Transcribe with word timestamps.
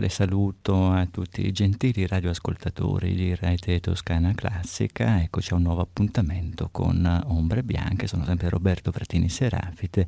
Cordiale 0.00 0.08
saluto 0.08 0.90
a 0.90 1.06
tutti 1.06 1.46
i 1.46 1.52
gentili 1.52 2.06
radioascoltatori 2.06 3.14
di 3.14 3.34
Rete 3.34 3.80
Toscana 3.80 4.32
Classica. 4.34 5.22
Eccoci 5.22 5.52
a 5.52 5.56
un 5.56 5.62
nuovo 5.62 5.82
appuntamento 5.82 6.70
con 6.72 7.22
Ombre 7.26 7.62
Bianche. 7.62 8.06
Sono 8.06 8.24
sempre 8.24 8.48
Roberto 8.48 8.92
Fratini 8.92 9.28
Serafite 9.28 10.06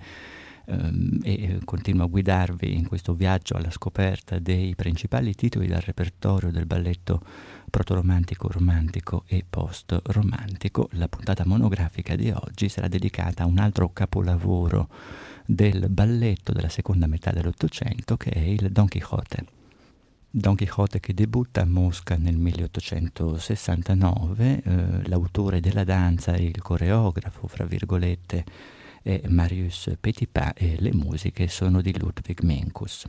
ehm, 0.65 1.21
e 1.23 1.59
continuo 1.65 2.05
a 2.05 2.09
guidarvi 2.09 2.75
in 2.75 2.87
questo 2.87 3.13
viaggio 3.13 3.55
alla 3.55 3.71
scoperta 3.71 4.39
dei 4.39 4.75
principali 4.75 5.35
titoli 5.35 5.67
dal 5.67 5.83
repertorio 5.83 6.51
del 6.51 6.65
balletto 6.65 7.21
protoromantico, 7.69 8.49
romantico 8.51 9.25
e 9.27 9.45
post-romantico. 9.49 10.89
La 10.93 11.09
puntata 11.09 11.45
monografica 11.45 12.17
di 12.17 12.31
oggi 12.31 12.71
sarà 12.71 12.89
dedicata 12.89 13.43
a 13.43 13.47
un 13.47 13.59
altro 13.59 13.91
capolavoro 13.93 14.89
del 15.45 15.91
balletto 15.91 16.53
della 16.53 16.71
seconda 16.71 17.07
metà 17.07 17.31
dell'Ottocento 17.31 18.17
che 18.17 18.31
è 18.31 18.41
il 18.41 18.71
Don 18.71 18.89
Quixote. 18.89 19.61
Don 20.35 20.57
Quixote 20.57 20.99
che 20.99 21.13
debutta 21.13 21.61
a 21.61 21.67
Mosca 21.67 22.17
nel 22.17 22.39
1869, 22.39 24.63
eh, 24.65 25.07
l'autore 25.07 25.61
della 25.61 25.85
danza 25.85 26.33
e 26.33 26.45
il 26.45 26.63
coreografo, 26.63 27.47
fra 27.47 27.67
virgolette, 27.67 28.43
è 29.03 29.21
Marius 29.29 29.93
Petipa 30.01 30.55
e 30.55 30.77
le 30.79 30.95
musiche 30.95 31.49
sono 31.49 31.83
di 31.83 31.95
Ludwig 31.99 32.41
Menckus. 32.41 33.07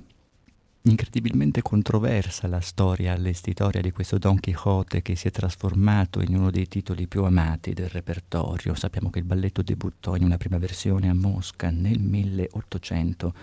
Incredibilmente 0.82 1.62
controversa 1.62 2.48
la 2.48 2.60
storia 2.60 3.14
all'estitoria 3.14 3.80
di 3.80 3.92
questo 3.92 4.18
Don 4.18 4.38
Quixote 4.38 5.02
che 5.02 5.16
si 5.16 5.30
è 5.30 5.32
trasformato 5.32 6.20
in 6.20 6.36
uno 6.36 6.52
dei 6.52 6.68
titoli 6.68 7.08
più 7.08 7.24
amati 7.24 7.72
del 7.72 7.88
repertorio. 7.88 8.76
Sappiamo 8.76 9.10
che 9.10 9.20
il 9.20 9.26
balletto 9.26 9.62
debuttò 9.62 10.18
in 10.18 10.26
una 10.26 10.36
prima 10.36 10.58
versione 10.58 11.08
a 11.08 11.14
Mosca 11.14 11.70
nel 11.70 12.02
1800 12.02 13.34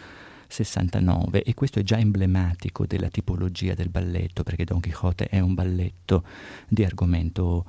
69 0.53 1.43
e 1.43 1.55
questo 1.55 1.79
è 1.79 1.83
già 1.83 1.99
emblematico 1.99 2.87
della 2.87 3.09
tipologia 3.09 3.75
del 3.75 3.89
balletto 3.89 4.43
perché 4.43 4.65
Don 4.65 4.81
Quixote 4.81 5.29
è 5.29 5.41
un 5.41 5.55
balletto 5.55 6.25
di 6.69 6.85
argomento 6.85 7.65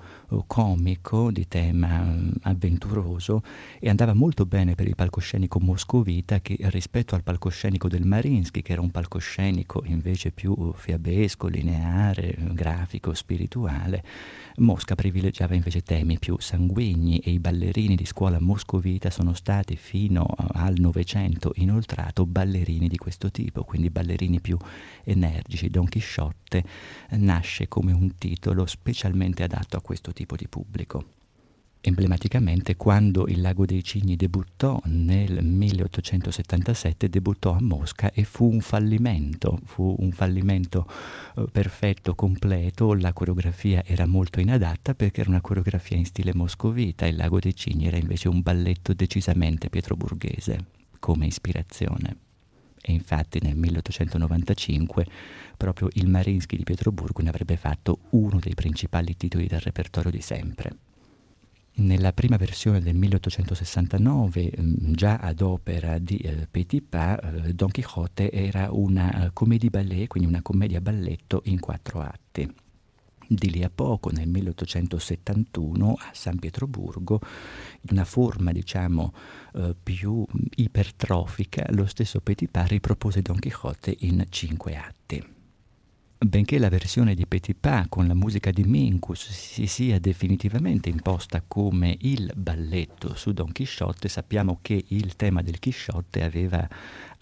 comico, 0.48 1.32
di 1.32 1.48
tema 1.48 2.02
mm, 2.02 2.32
avventuroso 2.44 3.44
e 3.80 3.90
andava 3.90 4.14
molto 4.14 4.46
bene 4.46 4.76
per 4.76 4.88
il 4.88 4.96
palcoscenico 4.96 5.60
moscovita 5.60 6.40
che 6.40 6.58
rispetto 6.70 7.16
al 7.16 7.24
palcoscenico 7.24 7.88
del 7.88 8.06
Marinsky 8.06 8.62
che 8.62 8.72
era 8.72 8.82
un 8.82 8.92
palcoscenico 8.92 9.84
invece 9.86 10.32
più 10.32 10.74
fiabesco, 10.74 11.48
lineare, 11.48 12.36
grafico, 12.52 13.14
spirituale, 13.14 14.04
Mosca 14.58 14.96
privilegiava 14.96 15.56
invece 15.56 15.82
temi 15.82 16.20
più 16.20 16.38
sanguigni 16.40 17.20
e 17.20 17.32
i 17.32 17.40
ballerini 17.40 17.96
di 17.96 18.06
scuola 18.06 18.40
moscovita 18.40 19.10
sono 19.10 19.34
stati 19.34 19.76
fino 19.76 20.28
al 20.54 20.76
Novecento 20.78 21.54
inoltrato 21.56 22.26
ballerini 22.26 22.88
di 22.88 22.98
questo 22.98 23.32
tipo, 23.32 23.64
quindi 23.64 23.90
ballerini 23.90 24.40
più 24.40 24.58
energici. 25.04 25.70
Don 25.70 25.88
Chisciotte 25.88 26.64
nasce 27.12 27.68
come 27.68 27.92
un 27.92 28.16
titolo 28.18 28.66
specialmente 28.66 29.44
adatto 29.44 29.78
a 29.78 29.82
questo 29.82 30.12
tipo 30.12 30.21
di 30.36 30.48
pubblico. 30.48 31.20
Emblematicamente, 31.84 32.76
quando 32.76 33.26
il 33.28 33.42
Lago 33.42 33.66
dei 33.66 33.84
Cigni 33.84 34.16
debuttò 34.16 34.80
nel 34.86 35.44
1877, 35.44 37.10
debuttò 37.10 37.54
a 37.54 37.60
Mosca 37.60 38.12
e 38.12 38.24
fu 38.24 38.48
un 38.48 38.62
fallimento, 38.62 39.60
fu 39.66 39.96
un 39.98 40.12
fallimento 40.12 40.88
eh, 41.38 41.48
perfetto, 41.52 42.14
completo, 42.14 42.94
la 42.94 43.14
coreografia 43.14 43.84
era 43.84 44.06
molto 44.06 44.40
inadatta 44.40 44.94
perché 44.94 45.22
era 45.22 45.32
una 45.32 45.42
coreografia 45.42 45.98
in 45.98 46.06
stile 46.06 46.36
moscovita, 46.36 47.08
il 47.08 47.16
Lago 47.16 47.40
dei 47.40 47.56
Cigni 47.56 47.88
era 47.88 47.98
invece 47.98 48.28
un 48.28 48.42
balletto 48.42 48.94
decisamente 48.94 49.70
pietroburghese 49.70 50.66
come 51.00 51.26
ispirazione. 51.26 52.31
E 52.82 52.92
infatti 52.92 53.40
nel 53.42 53.56
1895 53.56 55.06
proprio 55.56 55.90
il 55.94 56.08
Marinsky 56.08 56.58
di 56.58 56.64
Pietroburgo 56.64 57.22
ne 57.22 57.30
avrebbe 57.30 57.58
fatto 57.58 58.00
uno 58.12 58.40
dei 58.40 58.56
principali 58.56 59.16
titoli 59.16 59.48
del 59.48 59.60
repertorio 59.60 60.12
di 60.12 60.22
sempre. 60.22 60.76
Nella 61.74 62.12
prima 62.12 62.36
versione 62.36 62.82
del 62.82 62.96
1869, 62.96 64.52
mm, 64.60 64.94
già 64.94 65.18
ad 65.18 65.42
opera 65.42 65.98
di 66.00 66.18
eh, 66.18 66.48
Petipa, 66.50 67.20
eh, 67.20 67.54
Don 67.54 67.72
Quixote 67.72 68.30
era 68.30 68.70
una 68.72 69.26
uh, 69.26 69.30
comédie 69.34 69.70
ballet, 69.70 70.08
quindi 70.08 70.28
una 70.28 70.42
commedia 70.42 70.82
balletto 70.82 71.42
in 71.46 71.60
quattro 71.60 72.02
atti. 72.02 72.54
Di 73.34 73.50
lì 73.50 73.64
a 73.64 73.72
poco, 73.74 74.10
nel 74.10 74.28
1871, 74.28 75.94
a 75.94 76.10
San 76.12 76.38
Pietroburgo, 76.38 77.22
in 77.80 77.92
una 77.92 78.04
forma 78.04 78.52
diciamo 78.52 79.14
uh, 79.54 79.74
più 79.82 80.26
ipertrofica, 80.56 81.66
lo 81.70 81.86
stesso 81.86 82.20
Petipa 82.20 82.64
ripropose 82.64 83.22
Don 83.22 83.40
Quixote 83.40 83.96
in 84.00 84.26
cinque 84.28 84.76
atti. 84.76 85.26
Benché 86.18 86.60
la 86.60 86.68
versione 86.68 87.16
di 87.16 87.26
Petit 87.26 87.56
Pas 87.58 87.86
con 87.88 88.06
la 88.06 88.14
musica 88.14 88.52
di 88.52 88.64
Minkus 88.64 89.30
si 89.30 89.66
sia 89.66 89.98
definitivamente 89.98 90.90
imposta 90.90 91.42
come 91.48 91.96
il 92.02 92.32
balletto 92.36 93.16
su 93.16 93.32
Don 93.32 93.54
Chisciotte, 93.54 94.10
sappiamo 94.10 94.60
che 94.62 94.84
il 94.90 95.16
tema 95.16 95.42
del 95.42 95.58
Chisciotte 95.58 96.22
aveva 96.22 96.68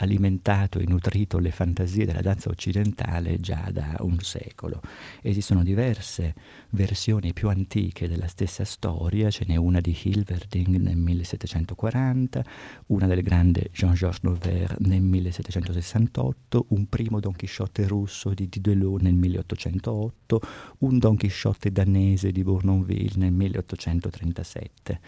alimentato 0.01 0.79
e 0.79 0.85
nutrito 0.87 1.39
le 1.39 1.51
fantasie 1.51 2.05
della 2.05 2.21
danza 2.21 2.49
occidentale 2.49 3.39
già 3.39 3.69
da 3.71 3.95
un 3.99 4.19
secolo. 4.19 4.81
Esistono 5.21 5.63
diverse 5.63 6.33
versioni 6.71 7.33
più 7.33 7.49
antiche 7.49 8.07
della 8.07 8.27
stessa 8.27 8.63
storia, 8.63 9.29
ce 9.29 9.45
n'è 9.47 9.55
una 9.55 9.81
di 9.81 9.97
Hilverding 10.01 10.77
nel 10.77 10.95
1740, 10.95 12.43
una 12.87 13.07
del 13.07 13.21
grande 13.21 13.69
Jean-Georges 13.73 14.21
Noverre 14.23 14.75
nel 14.79 15.01
1768, 15.01 16.65
un 16.69 16.87
primo 16.87 17.19
Don 17.19 17.33
Chisciotte 17.33 17.87
russo 17.87 18.33
di 18.33 18.47
Didelot 18.47 19.01
nel 19.01 19.15
1808, 19.15 20.41
un 20.79 20.97
Don 20.97 21.17
Chisciotte 21.17 21.71
danese 21.71 22.31
di 22.31 22.43
Bournonville 22.43 23.17
nel 23.17 23.33
1837, 23.33 24.99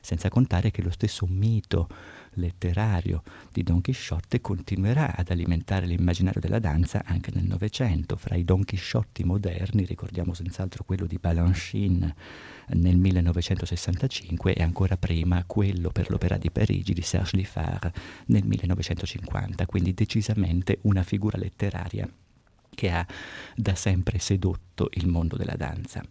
senza 0.00 0.28
contare 0.28 0.70
che 0.70 0.82
lo 0.82 0.90
stesso 0.90 1.26
mito 1.28 1.88
letterario 2.34 3.22
di 3.52 3.62
Don 3.62 3.80
Chisciotte 3.80 4.40
continuerà 4.40 5.16
ad 5.16 5.30
alimentare 5.30 5.86
l'immaginario 5.86 6.40
della 6.40 6.58
danza 6.58 7.02
anche 7.04 7.30
nel 7.34 7.44
Novecento. 7.44 8.16
Fra 8.16 8.36
i 8.36 8.44
Don 8.44 8.64
Chisciotti 8.64 9.24
moderni 9.24 9.84
ricordiamo 9.84 10.34
senz'altro 10.34 10.84
quello 10.84 11.06
di 11.06 11.18
Balanchine 11.18 12.14
nel 12.68 12.96
1965 12.96 14.54
e 14.54 14.62
ancora 14.62 14.96
prima 14.96 15.44
quello 15.44 15.90
per 15.90 16.10
l'Opera 16.10 16.36
di 16.36 16.50
Parigi 16.50 16.92
di 16.92 17.02
Serge 17.02 17.36
Liffard 17.36 17.90
nel 18.26 18.44
1950, 18.44 19.66
quindi 19.66 19.94
decisamente 19.94 20.78
una 20.82 21.02
figura 21.02 21.38
letteraria 21.38 22.08
che 22.72 22.90
ha 22.90 23.06
da 23.56 23.74
sempre 23.74 24.18
sedotto 24.18 24.88
il 24.92 25.06
mondo 25.08 25.36
della 25.36 25.56
danza. 25.56 26.02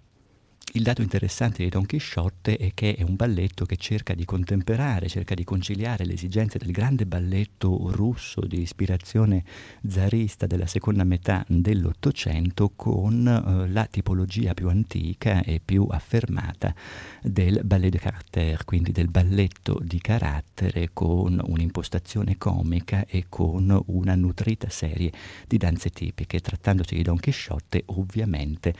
Il 0.73 0.83
dato 0.83 1.01
interessante 1.01 1.63
di 1.63 1.69
Don 1.69 1.83
Chisciotte 1.83 2.55
è 2.55 2.73
che 2.75 2.93
è 2.93 3.01
un 3.01 3.15
balletto 3.15 3.65
che 3.65 3.75
cerca 3.75 4.13
di 4.13 4.23
contemperare, 4.23 5.07
cerca 5.07 5.33
di 5.33 5.43
conciliare 5.43 6.05
le 6.05 6.13
esigenze 6.13 6.59
del 6.59 6.69
grande 6.71 7.07
balletto 7.07 7.89
russo 7.91 8.41
di 8.41 8.61
ispirazione 8.61 9.43
zarista 9.87 10.45
della 10.45 10.67
seconda 10.67 11.03
metà 11.03 11.43
dell'Ottocento 11.47 12.71
con 12.75 13.25
eh, 13.25 13.67
la 13.67 13.85
tipologia 13.85 14.53
più 14.53 14.69
antica 14.69 15.41
e 15.41 15.59
più 15.59 15.87
affermata 15.89 16.75
del 17.23 17.61
ballet 17.63 17.89
de 17.89 17.97
caractère, 17.97 18.63
quindi 18.63 18.91
del 18.91 19.07
balletto 19.07 19.79
di 19.81 19.99
carattere 19.99 20.91
con 20.93 21.41
un'impostazione 21.43 22.37
comica 22.37 23.05
e 23.07 23.25
con 23.27 23.75
una 23.87 24.13
nutrita 24.13 24.69
serie 24.69 25.11
di 25.47 25.57
danze 25.57 25.89
tipiche. 25.89 26.39
Trattandosi 26.39 26.93
di 26.93 27.01
Don 27.01 27.17
Chisciotte, 27.17 27.81
ovviamente 27.87 28.75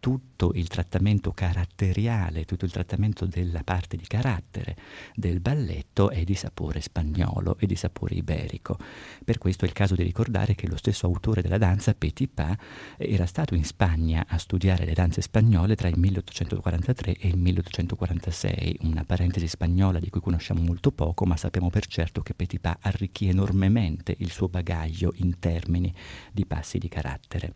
tutto 0.00 0.52
il 0.54 0.68
trattamento 0.68 1.32
caratteriale, 1.32 2.44
tutto 2.44 2.64
il 2.64 2.70
trattamento 2.70 3.26
della 3.26 3.62
parte 3.64 3.96
di 3.96 4.06
carattere 4.06 4.76
del 5.14 5.40
balletto 5.40 6.10
è 6.10 6.24
di 6.24 6.34
sapore 6.34 6.80
spagnolo 6.80 7.56
e 7.58 7.66
di 7.66 7.76
sapore 7.76 8.14
iberico. 8.14 8.78
Per 9.24 9.38
questo 9.38 9.64
è 9.64 9.68
il 9.68 9.74
caso 9.74 9.94
di 9.94 10.02
ricordare 10.02 10.54
che 10.54 10.68
lo 10.68 10.76
stesso 10.76 11.06
autore 11.06 11.42
della 11.42 11.58
danza, 11.58 11.94
Petipa, 11.94 12.56
era 12.96 13.26
stato 13.26 13.54
in 13.54 13.64
Spagna 13.64 14.26
a 14.28 14.38
studiare 14.38 14.84
le 14.84 14.94
danze 14.94 15.20
spagnole 15.20 15.74
tra 15.74 15.88
il 15.88 15.98
1843 15.98 17.16
e 17.16 17.28
il 17.28 17.36
1846, 17.36 18.78
una 18.82 19.04
parentesi 19.04 19.48
spagnola 19.48 19.98
di 19.98 20.10
cui 20.10 20.20
conosciamo 20.20 20.62
molto 20.62 20.92
poco, 20.92 21.24
ma 21.24 21.36
sappiamo 21.36 21.70
per 21.70 21.86
certo 21.86 22.22
che 22.22 22.34
Petipa 22.34 22.78
arricchì 22.80 23.28
enormemente 23.28 24.14
il 24.18 24.30
suo 24.30 24.48
bagaglio 24.48 25.12
in 25.16 25.38
termini 25.38 25.92
di 26.32 26.46
passi 26.46 26.78
di 26.78 26.88
carattere. 26.88 27.54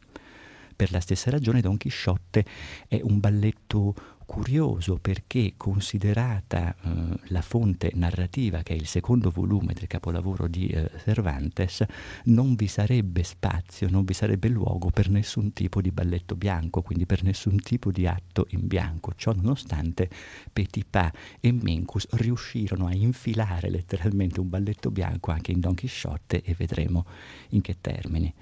Per 0.74 0.90
la 0.90 1.00
stessa 1.00 1.30
ragione 1.30 1.60
Don 1.60 1.76
Chisciotte 1.76 2.44
è 2.88 3.00
un 3.02 3.20
balletto 3.20 3.94
curioso 4.32 4.96
perché 4.96 5.54
considerata 5.58 6.74
eh, 6.74 7.18
la 7.24 7.42
fonte 7.42 7.92
narrativa 7.94 8.62
che 8.62 8.72
è 8.72 8.76
il 8.76 8.86
secondo 8.86 9.28
volume 9.30 9.74
del 9.74 9.86
capolavoro 9.86 10.46
di 10.46 10.68
eh, 10.68 10.90
Cervantes, 11.04 11.84
non 12.24 12.54
vi 12.54 12.66
sarebbe 12.66 13.24
spazio, 13.24 13.90
non 13.90 14.04
vi 14.04 14.14
sarebbe 14.14 14.48
luogo 14.48 14.88
per 14.88 15.10
nessun 15.10 15.52
tipo 15.52 15.82
di 15.82 15.90
balletto 15.90 16.34
bianco, 16.34 16.80
quindi 16.80 17.04
per 17.04 17.22
nessun 17.22 17.60
tipo 17.60 17.90
di 17.90 18.06
atto 18.06 18.46
in 18.50 18.66
bianco. 18.66 19.12
Ciò 19.14 19.32
nonostante 19.34 20.08
Petipa 20.50 21.12
e 21.38 21.52
Mencus 21.52 22.06
riuscirono 22.12 22.86
a 22.86 22.94
infilare 22.94 23.68
letteralmente 23.68 24.40
un 24.40 24.48
balletto 24.48 24.90
bianco 24.90 25.30
anche 25.30 25.52
in 25.52 25.60
Don 25.60 25.74
Chisciotte 25.74 26.42
e 26.42 26.54
vedremo 26.56 27.04
in 27.50 27.60
che 27.60 27.76
termini. 27.82 28.32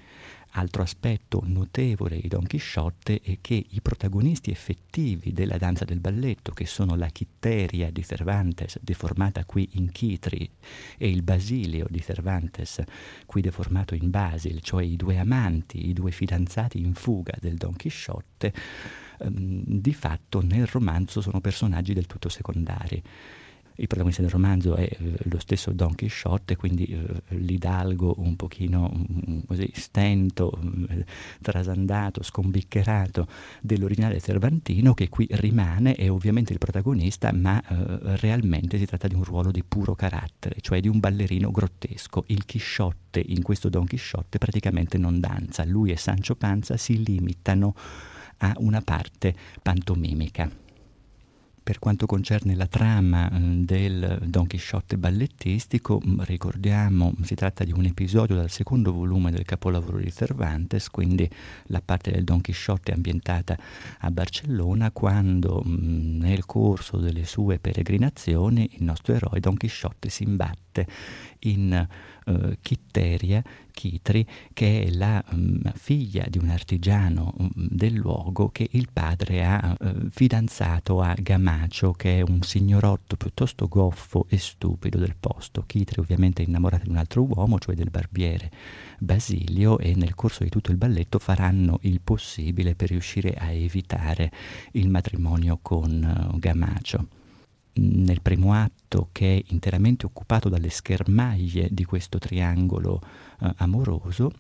Altro 0.55 0.83
aspetto 0.83 1.43
notevole 1.45 2.19
di 2.21 2.27
Don 2.27 2.45
Chisciotte 2.45 3.21
è 3.23 3.39
che 3.41 3.65
i 3.69 3.81
protagonisti 3.81 4.51
effettivi 4.51 5.33
della 5.33 5.59
danza 5.59 5.85
del 5.85 6.01
balletto, 6.01 6.51
che 6.51 6.67
sono 6.67 6.97
la 6.97 7.07
Chitteria 7.07 7.91
di 7.93 8.05
Cervantes, 8.05 8.79
deformata 8.81 9.45
qui 9.45 9.69
in 9.75 9.93
Chitri, 9.93 10.51
e 10.99 11.09
il 11.09 11.23
Basilio 11.23 11.87
di 11.89 12.03
Cervantes, 12.03 12.83
qui 13.27 13.43
deformato 13.43 13.95
in 13.95 14.11
Basil, 14.11 14.61
cioè 14.61 14.83
i 14.83 14.97
due 14.97 15.19
amanti, 15.19 15.89
i 15.89 15.93
due 15.93 16.11
fidanzati 16.11 16.81
in 16.81 16.95
fuga 16.95 17.37
del 17.41 17.55
Don 17.55 17.77
Chisciotte, 17.77 18.53
ehm, 19.21 19.63
di 19.65 19.95
fatto 19.95 20.43
nel 20.43 20.67
romanzo 20.67 21.21
sono 21.21 21.41
personaggi 21.41 21.95
del 21.95 22.07
tutto 22.07 22.29
secondari 22.29 23.01
il 23.81 23.87
protagonista 23.87 24.23
del 24.23 24.31
romanzo 24.31 24.75
è 24.75 24.83
eh, 24.83 25.15
lo 25.25 25.39
stesso 25.39 25.73
Don 25.73 25.95
Quixote, 25.95 26.57
quindi 26.57 26.85
eh, 26.85 27.37
l'idalgo 27.37 28.15
un 28.19 28.37
pochino 28.37 28.93
così 29.47 29.71
stento, 29.75 30.59
mm, 30.63 30.85
trasandato, 31.41 32.23
scombicherato 32.23 33.27
dell'originale 33.63 34.21
Cervantino 34.21 34.93
che 34.93 35.09
qui 35.09 35.27
rimane, 35.31 35.95
è 35.95 36.11
ovviamente 36.11 36.53
il 36.53 36.59
protagonista, 36.59 37.33
ma 37.33 37.61
eh, 37.61 38.17
realmente 38.17 38.77
si 38.79 38.85
tratta 38.85 39.09
di 39.09 39.15
un 39.15 39.25
ruolo 39.25 39.51
di 39.51 39.65
puro 39.65 39.95
carattere, 39.95 40.57
cioè 40.61 40.81
di 40.81 40.89
un 40.89 41.01
ballerino 41.01 41.51
grottesco. 41.51 42.25
Il 42.27 42.45
Chisciotte 42.45 43.23
in 43.25 43.43
questo 43.43 43.71
Don 43.71 43.87
Chisciotte 43.87 44.39
praticamente 44.39 44.99
non 44.99 45.21
danza, 45.21 45.65
lui 45.65 45.91
e 45.91 45.97
Sancho 45.97 46.37
Panza 46.37 46.77
si 46.77 47.03
limitano 47.03 47.75
a 48.39 48.53
una 48.59 48.83
parte 48.83 49.35
pantomimica. 49.63 50.60
Per 51.63 51.79
quanto 51.79 52.07
concerne 52.07 52.55
la 52.55 52.67
trama 52.67 53.31
mm, 53.31 53.63
del 53.63 54.19
Don 54.25 54.47
Chisciotte 54.47 54.97
ballettistico, 54.97 56.01
mm, 56.05 56.21
ricordiamo 56.23 57.13
si 57.23 57.35
tratta 57.35 57.65
di 57.65 57.73
un 57.73 57.85
episodio 57.85 58.35
dal 58.35 58.51
secondo 58.51 58.93
volume 58.93 59.31
del 59.31 59.45
capolavoro 59.45 59.99
di 59.99 60.11
Cervantes, 60.11 60.89
quindi 60.89 61.29
la 61.67 61.81
parte 61.81 62.11
del 62.11 62.25
Don 62.25 62.41
Chisciotte 62.41 62.93
è 62.93 62.95
ambientata 62.95 63.57
a 63.99 64.11
Barcellona 64.11 64.91
quando 64.91 65.63
mm, 65.65 66.19
nel 66.19 66.47
corso 66.47 66.97
delle 66.97 67.25
sue 67.25 67.59
peregrinazioni 67.59 68.69
il 68.79 68.85
nostro 68.85 69.15
eroe 69.15 69.39
Don 69.41 69.57
Chisciotte 69.57 70.09
si 70.09 70.25
imbatte 70.25 70.87
in 71.41 71.87
uh, 72.27 72.53
Chitteria, 72.61 73.43
Chitri, 73.81 74.27
che 74.53 74.85
è 74.85 74.91
la 74.91 75.25
um, 75.31 75.59
figlia 75.75 76.27
di 76.29 76.37
un 76.37 76.51
artigiano 76.51 77.33
um, 77.39 77.51
del 77.55 77.95
luogo 77.95 78.51
che 78.51 78.69
il 78.73 78.89
padre 78.93 79.43
ha 79.43 79.75
uh, 79.79 80.11
fidanzato 80.11 81.01
a 81.01 81.15
Gamacio, 81.19 81.93
che 81.93 82.19
è 82.19 82.21
un 82.21 82.43
signorotto 82.43 83.17
piuttosto 83.17 83.69
goffo 83.69 84.27
e 84.29 84.37
stupido 84.37 84.99
del 84.99 85.17
posto. 85.19 85.65
Chitri 85.67 85.99
ovviamente 85.99 86.43
è 86.43 86.47
innamorata 86.47 86.85
di 86.85 86.91
un 86.91 86.99
altro 86.99 87.23
uomo, 87.23 87.59
cioè 87.59 87.75
del 87.75 87.89
barbiere 87.89 88.51
Basilio, 88.99 89.79
e 89.79 89.95
nel 89.95 90.15
corso 90.15 90.45
di 90.45 90.51
tutto 90.51 90.71
il 90.71 90.77
balletto 90.77 91.19
faranno 91.19 91.79
il 91.83 92.03
possibile 92.03 92.75
per 92.75 92.91
riuscire 92.91 93.33
a 93.33 93.51
evitare 93.51 94.31
il 94.73 94.91
matrimonio 94.91 95.59
con 95.63 96.29
uh, 96.33 96.39
Gamacio 96.39 97.09
nel 97.81 98.21
primo 98.21 98.53
atto 98.53 99.09
che 99.13 99.37
è 99.37 99.43
interamente 99.53 100.07
occupato 100.07 100.49
dalle 100.49 100.71
schermaglie 100.71 101.69
di 101.71 101.85
questo 101.85 102.19
triangolo 102.19 103.01
eh, 103.41 103.53
amoroso, 103.57 104.33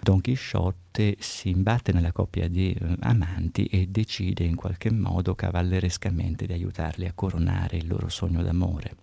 Don 0.00 0.20
Chisciotte 0.20 1.16
si 1.18 1.48
imbatte 1.48 1.92
nella 1.92 2.12
coppia 2.12 2.46
di 2.46 2.72
eh, 2.72 2.96
amanti 3.00 3.64
e 3.66 3.86
decide 3.86 4.44
in 4.44 4.54
qualche 4.54 4.92
modo 4.92 5.34
cavallerescamente 5.34 6.46
di 6.46 6.52
aiutarli 6.52 7.06
a 7.06 7.12
coronare 7.14 7.78
il 7.78 7.86
loro 7.86 8.08
sogno 8.08 8.42
d'amore. 8.42 8.96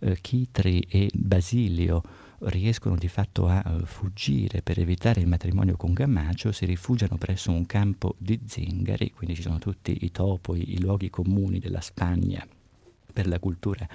Eh, 0.00 0.18
Chitri 0.20 0.80
e 0.88 1.10
Basilio 1.12 2.02
riescono 2.46 2.96
di 2.96 3.08
fatto 3.08 3.46
a 3.46 3.62
uh, 3.64 3.86
fuggire 3.86 4.60
per 4.60 4.78
evitare 4.78 5.20
il 5.20 5.26
matrimonio 5.26 5.76
con 5.76 5.92
Gamacio, 5.92 6.52
si 6.52 6.66
rifugiano 6.66 7.16
presso 7.16 7.50
un 7.50 7.64
campo 7.64 8.16
di 8.18 8.38
zingari, 8.44 9.12
quindi 9.12 9.36
ci 9.36 9.42
sono 9.42 9.58
tutti 9.58 9.98
i 10.00 10.10
topoi, 10.10 10.74
i 10.74 10.80
luoghi 10.80 11.08
comuni 11.08 11.58
della 11.58 11.80
Spagna 11.80 12.46
per 13.14 13.26
la 13.26 13.38
cultura 13.38 13.88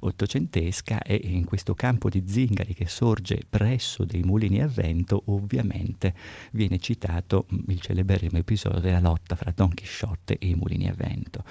ottocentesca 0.00 1.02
e 1.02 1.20
in 1.22 1.44
questo 1.44 1.74
campo 1.74 2.08
di 2.08 2.24
zingari 2.26 2.74
che 2.74 2.86
sorge 2.86 3.40
presso 3.48 4.04
dei 4.04 4.22
mulini 4.22 4.62
a 4.62 4.66
vento 4.66 5.22
ovviamente 5.26 6.14
viene 6.52 6.78
citato 6.78 7.46
mm, 7.52 7.58
il 7.68 7.80
celeberrimo 7.80 8.38
episodio 8.38 8.80
della 8.80 9.00
lotta 9.00 9.36
fra 9.36 9.52
Don 9.54 9.72
Chisciotte 9.72 10.38
e 10.38 10.48
i 10.48 10.54
mulini 10.54 10.88
a 10.88 10.94
vento. 10.94 11.44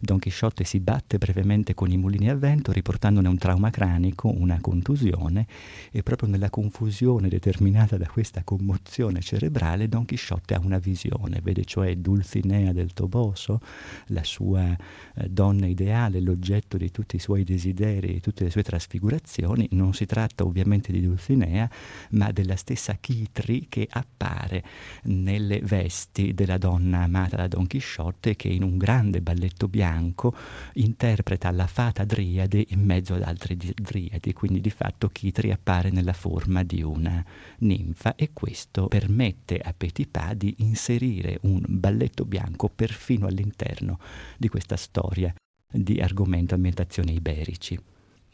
Don 0.00 0.18
Chisciotte 0.18 0.64
si 0.64 0.80
batte 0.80 1.18
brevemente 1.18 1.74
con 1.74 1.90
i 1.90 1.96
mulini 1.96 2.28
a 2.28 2.34
vento 2.34 2.72
riportandone 2.72 3.28
un 3.28 3.38
trauma 3.38 3.70
cranico, 3.70 4.28
una 4.28 4.60
contusione 4.60 5.46
e 5.90 6.02
proprio 6.02 6.28
nella 6.28 6.50
confusione 6.50 7.28
determinata 7.28 7.96
da 7.96 8.08
questa 8.08 8.42
commozione 8.42 9.20
cerebrale 9.20 9.88
Don 9.88 10.04
Chisciotte 10.04 10.54
ha 10.54 10.60
una 10.62 10.78
visione, 10.78 11.40
vede 11.42 11.64
cioè 11.64 11.96
Dulcinea 11.96 12.72
del 12.72 12.92
Toboso, 12.92 13.60
la 14.06 14.24
sua 14.24 14.70
eh, 14.72 15.28
donna 15.28 15.66
ideale, 15.66 16.20
l'oggetto 16.20 16.61
di 16.76 16.90
tutti 16.90 17.16
i 17.16 17.18
suoi 17.18 17.44
desideri, 17.44 18.14
di 18.14 18.20
tutte 18.20 18.44
le 18.44 18.50
sue 18.50 18.62
trasfigurazioni, 18.62 19.68
non 19.72 19.94
si 19.94 20.06
tratta 20.06 20.44
ovviamente 20.44 20.92
di 20.92 21.00
Dulcinea, 21.00 21.68
ma 22.10 22.30
della 22.32 22.56
stessa 22.56 22.94
Chitri 23.00 23.66
che 23.68 23.86
appare 23.90 24.62
nelle 25.04 25.60
vesti 25.60 26.34
della 26.34 26.58
donna 26.58 27.02
amata 27.02 27.36
da 27.36 27.48
Don 27.48 27.66
Chisciotte 27.66 28.36
che 28.36 28.48
in 28.48 28.62
un 28.62 28.76
grande 28.76 29.20
balletto 29.20 29.68
bianco 29.68 30.34
interpreta 30.74 31.50
la 31.50 31.66
fata 31.66 32.04
driade 32.04 32.64
in 32.68 32.80
mezzo 32.84 33.14
ad 33.14 33.22
altre 33.22 33.56
driadi, 33.56 34.32
quindi 34.32 34.60
di 34.60 34.70
fatto 34.70 35.08
Chitri 35.08 35.50
appare 35.50 35.90
nella 35.90 36.12
forma 36.12 36.62
di 36.62 36.82
una 36.82 37.24
ninfa 37.58 38.14
e 38.14 38.30
questo 38.32 38.88
permette 38.88 39.58
a 39.58 39.74
Petipa 39.76 40.34
di 40.34 40.54
inserire 40.58 41.38
un 41.42 41.62
balletto 41.66 42.24
bianco 42.24 42.68
perfino 42.68 43.26
all'interno 43.26 43.98
di 44.36 44.48
questa 44.48 44.76
storia 44.76 45.34
di 45.72 46.00
argomento 46.00 46.54
ambientazione 46.54 47.12
iberici. 47.12 47.78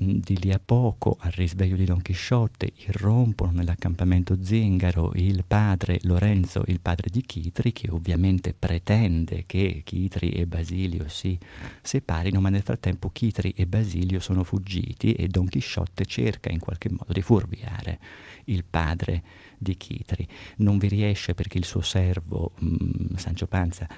Mm, 0.00 0.18
di 0.23 0.38
lì 0.38 0.52
a 0.52 0.61
poco, 0.64 1.16
al 1.18 1.33
risveglio 1.33 1.75
di 1.75 1.85
Don 1.85 2.00
Chisciotte, 2.00 2.73
irrompono 2.87 3.50
nell'accampamento 3.50 4.38
zingaro 4.40 5.11
il 5.16 5.42
padre 5.45 5.99
Lorenzo, 6.02 6.62
il 6.66 6.80
padre 6.80 7.09
di 7.11 7.21
Chitri, 7.23 7.73
che 7.73 7.90
ovviamente 7.90 8.54
pretende 8.57 9.42
che 9.45 9.83
Chitri 9.85 10.30
e 10.30 10.47
Basilio 10.47 11.09
si 11.09 11.37
separino, 11.83 12.40
ma 12.40 12.49
nel 12.49 12.62
frattempo 12.62 13.11
Chitri 13.11 13.52
e 13.57 13.66
Basilio 13.66 14.21
sono 14.21 14.45
fuggiti 14.45 15.14
e 15.14 15.26
Don 15.26 15.49
Chisciotte 15.49 16.07
cerca 16.07 16.49
in 16.49 16.61
qualche 16.61 16.90
modo 16.90 17.12
di 17.12 17.23
fuorviare 17.23 17.99
il 18.45 18.62
padre 18.62 19.25
di 19.59 19.76
Chitri. 19.76 20.28
Non 20.59 20.78
vi 20.78 20.87
riesce 20.87 21.35
perché 21.35 21.59
il 21.59 21.64
suo 21.64 21.80
servo, 21.80 22.52
mh, 22.57 22.66
mm, 22.66 23.14
Sancio 23.16 23.49
Panza, 23.49 23.88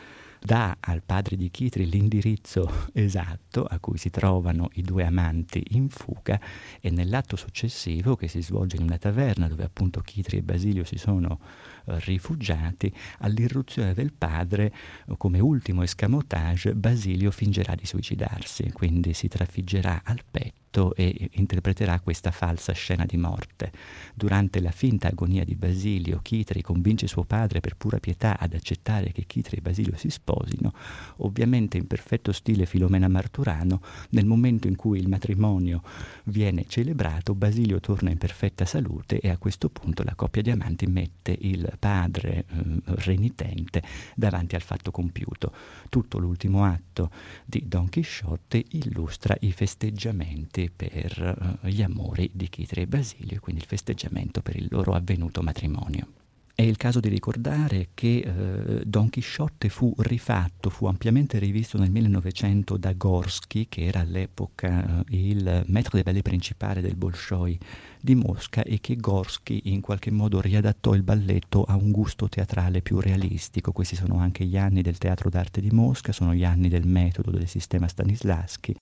dà 0.40 0.76
al 0.80 1.02
padre 1.04 1.36
di 1.36 1.50
Chitri 1.50 1.88
l'indirizzo 1.88 2.88
esatto 2.94 3.64
a 3.64 3.78
cui 3.78 3.98
si 3.98 4.10
trovano 4.10 4.70
i 4.74 4.82
due 4.82 5.04
amanti 5.04 5.62
in 5.70 5.88
fuga 5.88 6.40
e 6.80 6.90
nell'atto 6.90 7.36
successivo 7.36 8.16
che 8.16 8.26
si 8.26 8.42
svolge 8.42 8.76
in 8.76 8.82
una 8.82 8.98
taverna 8.98 9.48
dove 9.48 9.64
appunto 9.64 10.00
Chitri 10.00 10.38
e 10.38 10.42
Basilio 10.42 10.84
si 10.84 10.96
sono 10.96 11.38
eh, 11.86 11.98
rifugiati, 12.00 12.92
all'irruzione 13.18 13.92
del 13.94 14.12
padre 14.12 14.72
come 15.16 15.40
ultimo 15.40 15.82
escamotage 15.82 16.74
Basilio 16.74 17.30
fingerà 17.30 17.74
di 17.74 17.84
suicidarsi, 17.84 18.70
quindi 18.72 19.12
si 19.12 19.28
trafiggerà 19.28 20.02
al 20.04 20.20
petto 20.28 20.60
letto 20.70 20.94
e 20.94 21.30
interpreterà 21.32 21.98
questa 22.00 22.30
falsa 22.30 22.72
scena 22.72 23.04
di 23.04 23.16
morte. 23.16 23.72
Durante 24.14 24.60
la 24.60 24.70
finta 24.70 25.08
agonia 25.08 25.44
di 25.44 25.56
Basilio, 25.56 26.20
Chitri 26.22 26.62
convince 26.62 27.06
suo 27.06 27.24
padre 27.24 27.60
per 27.60 27.76
pura 27.76 27.98
pietà 27.98 28.38
ad 28.38 28.54
accettare 28.54 29.12
che 29.12 29.24
Chitri 29.26 29.58
e 29.58 29.60
Basilio 29.60 29.96
si 29.96 30.10
sposino, 30.10 30.72
ovviamente 31.18 31.76
in 31.76 31.86
perfetto 31.86 32.32
stile 32.32 32.66
Filomena 32.66 33.08
Marturano, 33.08 33.80
nel 34.10 34.26
momento 34.26 34.68
in 34.68 34.76
cui 34.76 34.98
il 34.98 35.08
matrimonio 35.08 35.82
viene 36.24 36.64
celebrato, 36.68 37.34
Basilio 37.34 37.80
torna 37.80 38.10
in 38.10 38.18
perfetta 38.18 38.64
salute 38.64 39.18
e 39.20 39.28
a 39.28 39.38
questo 39.38 39.68
punto 39.68 40.02
la 40.04 40.14
coppia 40.14 40.42
di 40.42 40.50
amanti 40.50 40.86
mette 40.86 41.36
il 41.38 41.70
padre 41.78 42.44
eh, 42.48 42.64
renitente 42.84 43.82
davanti 44.14 44.54
al 44.54 44.62
fatto 44.62 44.90
compiuto. 44.90 45.52
Tutto 45.88 46.18
l'ultimo 46.18 46.64
atto 46.64 47.10
di 47.44 47.64
Don 47.66 47.88
Chisciotte 47.88 48.62
illustra 48.70 49.36
i 49.40 49.52
festeggiamenti 49.52 50.59
festeggiamenti 50.60 50.70
per 50.70 51.58
uh, 51.62 51.66
gli 51.66 51.82
amori 51.82 52.30
di 52.32 52.48
Chitri 52.48 52.82
e 52.82 52.86
Basilio 52.86 53.36
e 53.36 53.40
quindi 53.40 53.62
il 53.62 53.68
festeggiamento 53.68 54.42
per 54.42 54.56
il 54.56 54.66
loro 54.70 54.92
avvenuto 54.92 55.42
matrimonio. 55.42 56.06
È 56.52 56.62
il 56.62 56.76
caso 56.76 57.00
di 57.00 57.08
ricordare 57.08 57.88
che 57.94 58.18
eh, 58.18 58.82
Don 58.84 59.08
Chisciotte 59.08 59.70
fu 59.70 59.94
rifatto, 59.96 60.68
fu 60.68 60.84
ampiamente 60.84 61.38
rivisto 61.38 61.78
nel 61.78 61.90
1900 61.90 62.76
da 62.76 62.92
Gorsky, 62.92 63.66
che 63.66 63.84
era 63.84 64.00
all'epoca 64.00 65.02
eh, 65.08 65.16
il 65.16 65.64
maître 65.68 65.96
de 65.96 66.02
ballet 66.02 66.22
principale 66.22 66.82
del 66.82 66.96
Bolshoi 66.96 67.58
di 67.98 68.14
Mosca 68.14 68.62
e 68.62 68.78
che 68.78 68.96
Gorsky 68.96 69.60
in 69.72 69.80
qualche 69.80 70.10
modo 70.10 70.42
riadattò 70.42 70.92
il 70.92 71.02
balletto 71.02 71.64
a 71.64 71.76
un 71.76 71.90
gusto 71.90 72.28
teatrale 72.28 72.82
più 72.82 73.00
realistico. 73.00 73.72
Questi 73.72 73.96
sono 73.96 74.18
anche 74.18 74.44
gli 74.44 74.58
anni 74.58 74.82
del 74.82 74.98
teatro 74.98 75.30
d'arte 75.30 75.62
di 75.62 75.70
Mosca, 75.70 76.12
sono 76.12 76.34
gli 76.34 76.44
anni 76.44 76.68
del 76.68 76.86
metodo 76.86 77.30
del 77.30 77.48
sistema 77.48 77.88
Stanislaschi 77.88 78.76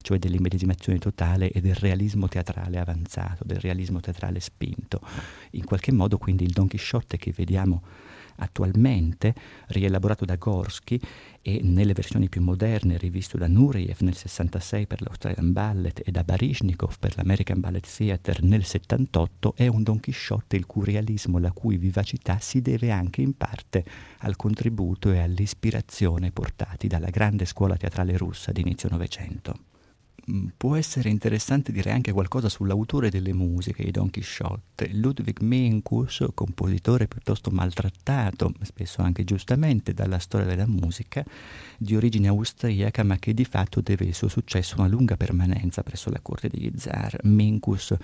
cioè 0.00 0.18
dell'immedesimazione 0.18 0.98
totale 0.98 1.50
e 1.50 1.60
del 1.60 1.74
realismo 1.74 2.28
teatrale 2.28 2.78
avanzato, 2.78 3.44
del 3.44 3.60
realismo 3.60 4.00
teatrale 4.00 4.40
spinto. 4.40 5.00
In 5.52 5.64
qualche 5.64 5.92
modo 5.92 6.18
quindi 6.18 6.44
il 6.44 6.52
Don 6.52 6.68
Chisciotte 6.68 7.16
che 7.16 7.32
vediamo 7.32 7.82
attualmente, 8.40 9.34
rielaborato 9.68 10.24
da 10.24 10.36
Gorsky 10.36 10.98
e 11.42 11.60
nelle 11.62 11.92
versioni 11.92 12.28
più 12.28 12.42
moderne 12.42 12.98
rivisto 12.98 13.38
da 13.38 13.46
Nureyev 13.46 14.00
nel 14.00 14.16
66 14.16 14.86
per 14.86 15.02
l'Australian 15.02 15.52
Ballet 15.52 16.02
e 16.04 16.10
da 16.10 16.24
Baryshnikov 16.24 16.98
per 16.98 17.16
l'American 17.16 17.60
Ballet 17.60 17.86
Theatre 17.86 18.38
nel 18.42 18.64
78, 18.64 19.54
è 19.56 19.66
un 19.66 19.82
Don 19.82 20.00
Chisciotte 20.00 20.56
il 20.56 20.66
cui 20.66 20.84
realismo, 20.84 21.38
la 21.38 21.52
cui 21.52 21.76
vivacità 21.76 22.38
si 22.40 22.60
deve 22.60 22.90
anche 22.90 23.22
in 23.22 23.36
parte 23.36 23.84
al 24.18 24.36
contributo 24.36 25.12
e 25.12 25.18
all'ispirazione 25.18 26.32
portati 26.32 26.88
dalla 26.88 27.10
grande 27.10 27.44
scuola 27.44 27.76
teatrale 27.76 28.16
russa 28.16 28.52
di 28.52 28.60
inizio 28.60 28.88
Novecento. 28.88 29.69
Mm, 30.30 30.48
può 30.56 30.76
essere 30.76 31.08
interessante 31.08 31.72
dire 31.72 31.90
anche 31.90 32.12
qualcosa 32.12 32.48
sull'autore 32.48 33.10
delle 33.10 33.32
musiche 33.32 33.82
di 33.82 33.90
Don 33.90 34.10
Chisciotte. 34.10 34.88
Ludwig 34.92 35.40
Menckus, 35.40 36.24
compositore 36.34 37.08
piuttosto 37.08 37.50
maltrattato, 37.50 38.52
spesso 38.62 39.02
anche 39.02 39.24
giustamente, 39.24 39.92
dalla 39.92 40.18
storia 40.18 40.46
della 40.46 40.66
musica, 40.66 41.24
di 41.76 41.96
origine 41.96 42.28
austriaca, 42.28 43.02
ma 43.02 43.18
che 43.18 43.34
di 43.34 43.44
fatto 43.44 43.80
deve 43.80 44.04
il 44.04 44.14
suo 44.14 44.28
successo 44.28 44.76
a 44.76 44.80
una 44.80 44.88
lunga 44.88 45.16
permanenza 45.16 45.82
presso 45.82 46.10
la 46.10 46.20
corte 46.20 46.48
degli 46.48 46.70
zar. 46.76 47.18
Menckus 47.24 47.96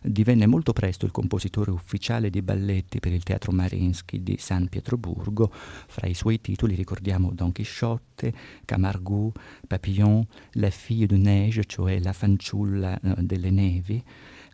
divenne 0.00 0.46
molto 0.46 0.72
presto 0.72 1.04
il 1.04 1.12
compositore 1.12 1.70
ufficiale 1.70 2.30
di 2.30 2.40
balletti 2.40 2.98
per 2.98 3.12
il 3.12 3.22
Teatro 3.22 3.52
Marinsky 3.52 4.22
di 4.22 4.36
San 4.38 4.68
Pietroburgo. 4.68 5.50
Fra 5.52 6.06
i 6.06 6.14
suoi 6.14 6.40
titoli 6.40 6.74
ricordiamo 6.76 7.32
Don 7.32 7.52
Chisciotte, 7.52 8.32
Camargue, 8.64 9.32
Papillon, 9.66 10.24
La 10.52 10.70
fille 10.70 11.06
de 11.06 11.16
neige, 11.16 11.64
cioè 11.74 11.98
La 11.98 12.12
fanciulla 12.12 13.00
eh, 13.00 13.14
delle 13.24 13.50
nevi, 13.50 14.00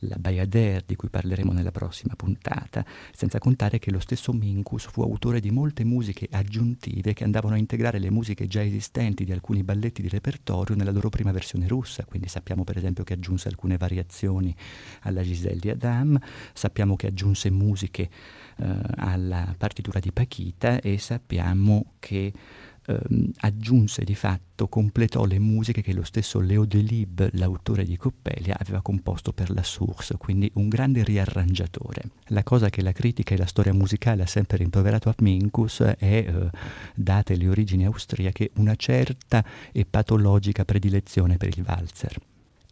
la 0.04 0.16
Bayadère 0.16 0.84
di 0.86 0.96
cui 0.96 1.10
parleremo 1.10 1.52
nella 1.52 1.70
prossima 1.70 2.14
puntata, 2.16 2.82
senza 3.12 3.38
contare 3.38 3.78
che 3.78 3.90
lo 3.90 4.00
stesso 4.00 4.32
Minkus 4.32 4.86
fu 4.86 5.02
autore 5.02 5.38
di 5.38 5.50
molte 5.50 5.84
musiche 5.84 6.28
aggiuntive 6.30 7.12
che 7.12 7.24
andavano 7.24 7.56
a 7.56 7.58
integrare 7.58 7.98
le 7.98 8.08
musiche 8.10 8.46
già 8.46 8.64
esistenti 8.64 9.24
di 9.24 9.32
alcuni 9.32 9.62
balletti 9.62 10.00
di 10.00 10.08
repertorio 10.08 10.74
nella 10.74 10.92
loro 10.92 11.10
prima 11.10 11.30
versione 11.30 11.68
russa, 11.68 12.06
quindi 12.06 12.26
sappiamo 12.28 12.64
per 12.64 12.78
esempio 12.78 13.04
che 13.04 13.12
aggiunse 13.12 13.48
alcune 13.48 13.76
variazioni 13.76 14.56
alla 15.02 15.22
Giselle 15.22 15.60
di 15.60 15.68
Adam, 15.68 16.18
sappiamo 16.54 16.96
che 16.96 17.08
aggiunse 17.08 17.50
musiche 17.50 18.08
eh, 18.56 18.66
alla 18.96 19.54
partitura 19.58 20.00
di 20.00 20.10
Paquita 20.10 20.80
e 20.80 20.96
sappiamo 20.96 21.92
che 21.98 22.32
ehm, 22.86 23.30
aggiunse 23.38 24.04
di 24.04 24.14
fatto, 24.14 24.68
completò 24.68 25.24
le 25.24 25.38
musiche 25.38 25.82
che 25.82 25.92
lo 25.92 26.04
stesso 26.04 26.40
Leo 26.40 26.64
Delib, 26.64 27.30
l'autore 27.32 27.84
di 27.84 27.96
Coppelia, 27.96 28.56
aveva 28.58 28.82
composto 28.82 29.32
per 29.32 29.50
la 29.50 29.62
Source, 29.62 30.16
quindi 30.16 30.50
un 30.54 30.68
grande 30.68 31.02
riarrangiatore. 31.04 32.02
La 32.26 32.42
cosa 32.42 32.70
che 32.70 32.82
la 32.82 32.92
critica 32.92 33.34
e 33.34 33.38
la 33.38 33.46
storia 33.46 33.72
musicale 33.72 34.22
ha 34.22 34.26
sempre 34.26 34.58
rimproverato 34.58 35.08
a 35.08 35.14
Minkus 35.18 35.80
è, 35.80 35.94
eh, 35.98 36.50
date 36.94 37.36
le 37.36 37.48
origini 37.48 37.84
austriache, 37.84 38.50
una 38.56 38.76
certa 38.76 39.44
e 39.72 39.84
patologica 39.84 40.64
predilezione 40.64 41.36
per 41.36 41.48
il 41.56 41.62
valzer 41.62 42.18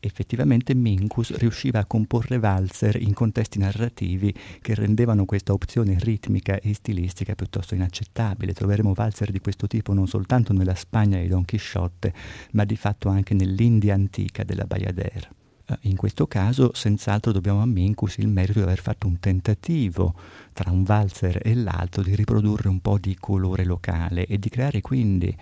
effettivamente 0.01 0.75
Minkus 0.75 1.35
riusciva 1.37 1.81
a 1.81 1.87
comporre 1.87 2.39
valzer 2.39 2.97
in 2.97 3.13
contesti 3.15 3.59
narrativi 3.59 4.35
che 4.61 4.75
rendevano 4.75 5.25
questa 5.25 5.53
opzione 5.53 5.97
ritmica 5.99 6.59
e 6.61 6.75
stilistica 6.75 7.35
piuttosto 7.35 7.75
inaccettabile. 7.75 8.53
Troveremo 8.53 8.93
valzer 8.93 9.31
di 9.31 9.41
questo 9.41 9.67
tipo 9.67 9.93
non 9.93 10.07
soltanto 10.07 10.53
nella 10.53 10.75
Spagna 10.75 11.19
di 11.21 11.29
Don 11.29 11.45
Chisciotte, 11.45 12.13
ma 12.53 12.65
di 12.65 12.77
fatto 12.77 13.09
anche 13.09 13.35
nell'India 13.35 13.95
antica 13.95 14.45
della 14.45 14.65
Bayadère. 14.65 15.31
Eh, 15.69 15.79
in 15.83 15.97
questo 15.97 16.27
caso, 16.27 16.71
senz'altro, 16.73 17.33
dobbiamo 17.33 17.61
a 17.61 17.67
Minkus 17.67 18.17
il 18.19 18.29
merito 18.29 18.59
di 18.61 18.65
aver 18.65 18.81
fatto 18.81 19.07
un 19.07 19.21
tentativo 19.21 20.15
tra 20.59 20.73
un 20.73 20.83
valzer 20.83 21.39
e 21.45 21.55
l'altro 21.55 22.03
di 22.03 22.17
riprodurre 22.17 22.69
un 22.69 22.81
po' 22.81 22.99
di 22.99 23.15
colore 23.15 23.65
locale 23.65 24.27
e 24.27 24.41
di 24.41 24.49
creare 24.49 24.81
quindi, 24.81 25.33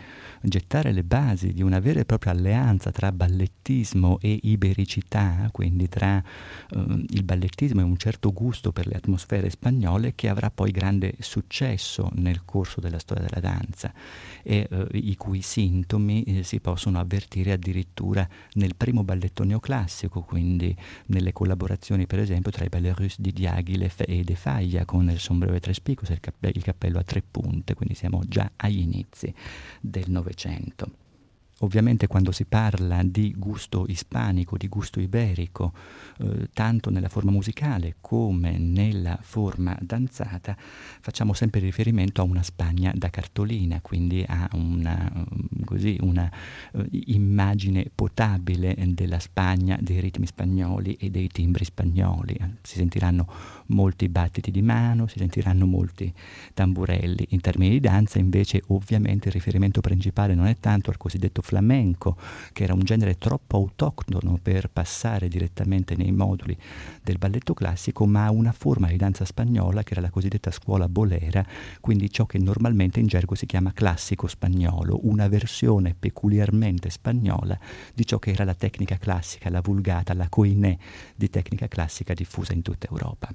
gettare 0.43 0.93
le 0.93 1.05
basi 1.05 1.55
di 1.55 1.63
una 1.63 1.81
vera 1.81 2.01
e 2.01 2.05
propria 2.05 2.33
alleanza 2.33 2.91
tra 2.91 3.11
ballettismo 3.13 4.19
e 4.21 4.39
ibericità, 4.43 5.49
quindi 5.53 5.89
tra 5.89 6.19
eh, 6.19 7.05
il 7.09 7.23
ballettismo 7.23 7.81
e 7.81 7.85
un 7.85 7.97
certo 7.97 8.31
gusto 8.31 8.73
per 8.73 8.87
le 8.87 8.97
atmosfere 8.97 9.49
spagnole 9.49 10.15
che 10.15 10.29
avrà 10.29 10.51
poi 10.51 10.71
grande 10.71 11.15
successo 11.21 12.11
nel 12.17 12.45
corso 12.45 12.83
della 12.83 12.99
storia 12.99 13.25
della 13.25 13.41
danza 13.41 13.95
e 14.43 14.69
eh, 14.71 14.87
i 14.93 15.17
cui 15.17 15.41
sintomi 15.41 16.25
eh, 16.25 16.43
si 16.43 16.61
possono 16.61 16.99
avvertire 16.99 17.53
addirittura 17.53 18.29
nel 18.53 18.75
primo 18.77 19.03
balletto 19.03 19.45
neoclassico, 19.45 20.21
quindi 20.21 20.77
nelle 21.07 21.33
collaborazioni 21.33 22.07
per 22.07 22.19
esempio 22.19 22.51
tra 22.51 22.67
i 22.67 22.69
ballet 22.69 22.99
russi 22.99 23.23
di 23.23 23.33
Diaghilev 23.33 23.95
e 24.07 24.23
De 24.23 24.35
Faglia 24.35 24.85
con 24.85 25.05
il 25.13 25.19
sombrero 25.19 25.55
e 25.55 25.61
tre 25.61 25.75
spicos 25.75 26.11
e 26.11 26.15
il, 26.15 26.21
cappe- 26.21 26.53
il 26.55 26.63
cappello 26.63 26.99
a 26.99 27.05
tre 27.05 27.23
punte, 27.23 27.75
quindi 27.75 27.95
siamo 27.95 28.23
già 28.27 28.51
agli 28.57 28.81
inizi 28.81 29.33
del 29.81 30.11
Novecento. 30.11 31.05
Ovviamente 31.61 32.07
quando 32.07 32.33
si 32.33 32.45
parla 32.45 33.03
di 33.03 33.33
gusto 33.35 33.87
ispanico, 33.89 34.59
di 34.59 34.69
gusto 34.69 35.01
iberico, 35.01 35.73
eh, 36.19 36.51
tanto 36.53 36.91
nella 36.91 37.09
forma 37.09 37.31
musicale 37.31 37.97
come 38.03 38.59
nella 38.59 39.19
forma 39.23 39.75
danzata, 39.81 40.55
facciamo 41.01 41.33
sempre 41.33 41.61
riferimento 41.61 42.21
a 42.21 42.25
una 42.25 42.43
Spagna 42.43 42.93
da 42.95 43.09
cartolina, 43.09 43.81
quindi 43.81 44.23
a 44.29 44.51
una, 44.53 45.11
così, 45.65 45.97
una 46.03 46.31
uh, 46.73 46.85
immagine 46.91 47.91
potabile 47.95 48.77
della 48.89 49.19
Spagna, 49.19 49.79
dei 49.81 50.01
ritmi 50.01 50.27
spagnoli 50.27 50.93
e 51.01 51.09
dei 51.09 51.29
timbri 51.29 51.65
spagnoli. 51.65 52.39
Si 52.61 52.77
sentiranno 52.77 53.56
molti 53.69 54.09
battiti 54.09 54.51
di 54.51 54.63
mano, 54.63 55.07
si 55.07 55.19
sentiranno 55.19 55.67
molti 55.67 56.13
tamburelli. 56.55 57.29
In 57.31 57.41
termini 57.41 57.71
di 57.71 57.81
danza 57.81 58.19
invece 58.19 58.63
ovviamente 58.69 59.29
il 59.29 59.35
riferimento 59.35 59.81
principale 59.81 60.35
non 60.35 60.47
è 60.47 60.57
tanto 60.59 60.91
al 60.91 60.97
cosiddetto 60.97 61.43
flamenco, 61.43 62.17
che 62.53 62.65
era 62.65 62.75
un 62.75 62.81
genere 62.81 63.19
troppo 63.19 63.57
autoctono 63.57 64.39
per 64.43 64.69
passare 64.69 65.29
direttamente 65.29 65.97
nei 65.97 66.13
moduli 66.13 66.57
del 67.03 67.19
balletto 67.19 67.55
classico, 67.55 68.07
ma 68.07 68.31
una 68.31 68.53
forma 68.53 68.89
di 68.89 68.97
danza 68.97 69.25
spagnola 69.25 69.83
che 69.83 69.93
era 69.93 70.01
la 70.01 70.11
cosiddetta 70.11 70.51
scuola 70.51 70.89
bolera, 70.89 71.45
quindi 71.81 72.11
ciò 72.11 72.27
che 72.27 72.39
normalmente 72.39 73.01
in 73.01 73.07
gergo 73.07 73.35
si 73.35 73.47
chiama 73.47 73.73
classico 73.73 74.27
spagnolo, 74.27 75.01
una 75.03 75.29
versione 75.29 75.95
peculiarmente 75.99 76.91
spagnola 76.91 77.59
di 77.95 78.07
ciò 78.07 78.19
che 78.19 78.31
era 78.31 78.45
la 78.45 78.55
tecnica 78.55 78.97
classica, 78.97 79.51
la 79.51 79.61
vulgata, 79.61 80.15
la 80.15 80.29
coinè 80.29 80.77
di 81.15 81.31
tecnica 81.31 81.69
classica 81.69 82.15
diffusa 82.15 82.53
in 82.53 82.63
tutta 82.63 82.89
Europa 82.89 83.31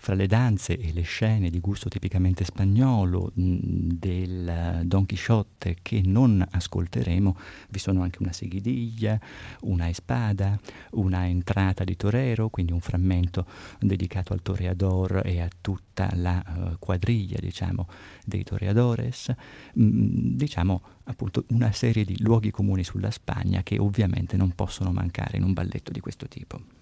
fra 0.00 0.14
le 0.14 0.26
danze 0.26 0.78
e 0.78 0.94
le 0.94 1.02
scene 1.02 1.50
di 1.50 1.60
gusto 1.60 1.90
tipicamente 1.90 2.42
spagnolo 2.42 3.30
del 3.34 4.80
Don 4.84 5.04
Chisciotte 5.04 5.76
che 5.82 6.00
non 6.02 6.42
ascolteremo, 6.50 7.36
vi 7.68 7.78
sono 7.78 8.00
anche 8.00 8.22
una 8.22 8.32
seguidiglia, 8.32 9.20
una 9.64 9.90
espada, 9.90 10.58
una 10.92 11.28
entrata 11.28 11.84
di 11.84 11.96
torero, 11.96 12.48
quindi 12.48 12.72
un 12.72 12.80
frammento 12.80 13.44
dedicato 13.78 14.32
al 14.32 14.40
toreador 14.40 15.20
e 15.22 15.42
a 15.42 15.50
tutta 15.60 16.08
la 16.14 16.42
uh, 16.46 16.78
quadriglia, 16.78 17.36
diciamo, 17.38 17.86
dei 18.24 18.42
toreadores, 18.42 19.34
mh, 19.74 20.34
diciamo 20.34 20.80
appunto 21.04 21.44
una 21.48 21.72
serie 21.72 22.06
di 22.06 22.16
luoghi 22.22 22.50
comuni 22.50 22.84
sulla 22.84 23.10
Spagna 23.10 23.62
che 23.62 23.78
ovviamente 23.78 24.38
non 24.38 24.54
possono 24.54 24.92
mancare 24.92 25.36
in 25.36 25.42
un 25.42 25.52
balletto 25.52 25.92
di 25.92 26.00
questo 26.00 26.26
tipo. 26.26 26.79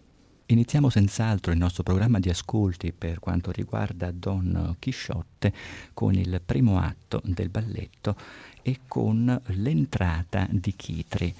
Iniziamo 0.50 0.88
senz'altro 0.88 1.52
il 1.52 1.59
nostro 1.59 1.83
programma 1.83 2.19
di 2.19 2.31
ascolti 2.31 2.95
per 2.97 3.19
quanto 3.19 3.50
riguarda 3.50 4.11
Don 4.11 4.76
Chisciotte 4.78 5.52
con 5.93 6.14
il 6.14 6.40
primo 6.43 6.78
atto 6.78 7.21
del 7.23 7.50
balletto 7.50 8.17
e 8.62 8.81
con 8.88 9.38
l'entrata 9.49 10.49
di 10.50 10.75
Chitri. 10.75 11.35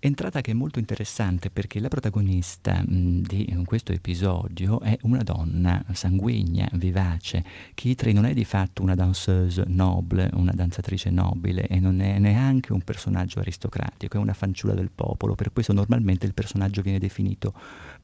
Entrata 0.00 0.40
che 0.40 0.52
è 0.52 0.54
molto 0.54 0.78
interessante 0.78 1.50
perché 1.50 1.78
la 1.78 1.88
protagonista 1.88 2.82
di 2.86 3.52
questo 3.66 3.92
episodio 3.92 4.80
è 4.80 4.96
una 5.02 5.22
donna 5.22 5.84
sanguigna, 5.92 6.70
vivace. 6.74 7.44
Kitri 7.74 8.12
non 8.12 8.24
è 8.24 8.32
di 8.32 8.44
fatto 8.44 8.80
una 8.80 8.94
danseuse 8.94 9.64
noble, 9.66 10.30
una 10.34 10.52
danzatrice 10.52 11.10
nobile 11.10 11.66
e 11.66 11.80
non 11.80 12.00
è 12.00 12.18
neanche 12.18 12.72
un 12.72 12.80
personaggio 12.80 13.40
aristocratico, 13.40 14.16
è 14.16 14.20
una 14.20 14.32
fanciulla 14.32 14.72
del 14.72 14.90
popolo. 14.94 15.34
Per 15.34 15.52
questo 15.52 15.74
normalmente 15.74 16.24
il 16.24 16.32
personaggio 16.32 16.80
viene 16.80 16.98
definito 17.00 17.52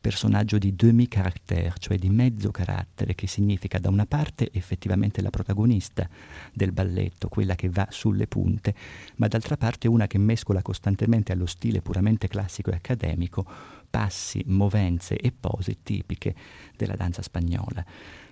personaggio 0.05 0.59
di 0.59 0.77
demi-caractère, 0.77 1.73
cioè 1.79 1.97
di 1.97 2.11
mezzo 2.11 2.51
carattere, 2.51 3.15
che 3.15 3.27
significa 3.27 3.79
da 3.79 3.89
una 3.89 4.05
parte 4.05 4.51
effettivamente 4.53 5.23
la 5.23 5.31
protagonista 5.31 6.07
del 6.53 6.73
balletto, 6.73 7.29
quella 7.29 7.55
che 7.55 7.71
va 7.71 7.87
sulle 7.89 8.27
punte, 8.27 8.75
ma 9.17 9.29
d'altra 9.29 9.57
parte 9.57 9.89
una 9.89 10.07
che 10.07 10.19
mescola 10.19 10.61
costantemente 10.61 11.33
allo 11.33 11.47
stile 11.47 11.81
puramente 11.81 12.29
classico 12.29 12.71
e 12.71 12.75
accademico 12.75 13.47
passi, 13.95 14.43
movenze 14.47 15.17
e 15.17 15.31
pose 15.31 15.77
tipiche 15.85 16.35
della 16.77 16.97
danza 16.97 17.23
spagnola. 17.23 17.87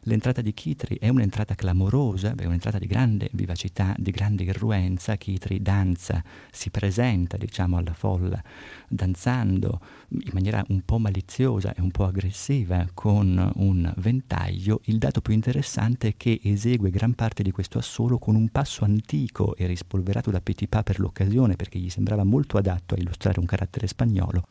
L'entrata 0.07 0.41
di 0.41 0.53
Chitri 0.55 0.99
è 0.99 1.09
un'entrata 1.09 1.55
clamorosa, 1.55 2.35
è 2.37 2.45
un'entrata 2.47 2.81
di 2.81 2.89
grande 2.89 3.29
vivacità, 3.35 3.95
di 3.97 4.11
grande 4.11 4.43
irruenza. 4.43 5.15
Chitri 5.15 5.63
danza, 5.63 6.21
si 6.51 6.71
presenta, 6.71 7.37
diciamo, 7.37 7.77
alla 7.77 7.93
folla, 7.93 8.43
danzando 8.89 9.79
in 10.09 10.31
maniera 10.33 10.65
un 10.71 10.81
po' 10.85 10.99
maliziosa 10.99 11.73
e 11.75 11.81
un 11.81 11.93
po' 11.93 12.07
aggressiva 12.07 12.85
con 12.93 13.53
un 13.55 13.93
ventaglio. 13.99 14.81
Il 14.87 14.99
dato 14.99 15.21
più 15.21 15.33
interessante 15.33 16.09
è 16.09 16.17
che 16.17 16.41
esegue 16.43 16.91
gran 16.91 17.15
parte 17.15 17.45
di 17.45 17.53
questo 17.53 17.79
assolo 17.79 18.19
con 18.19 18.35
un 18.35 18.49
passo 18.49 18.83
antico 18.83 19.55
e 19.55 19.67
rispolverato 19.67 20.33
da 20.33 20.41
Petipa 20.41 20.83
per 20.83 20.99
l'occasione, 20.99 21.55
perché 21.55 21.79
gli 21.79 21.89
sembrava 21.89 22.25
molto 22.25 22.59
adatto 22.59 22.97
a 22.97 22.99
illustrare 22.99 23.39
un 23.39 23.47
carattere 23.47 23.87
spagnolo, 23.87 24.49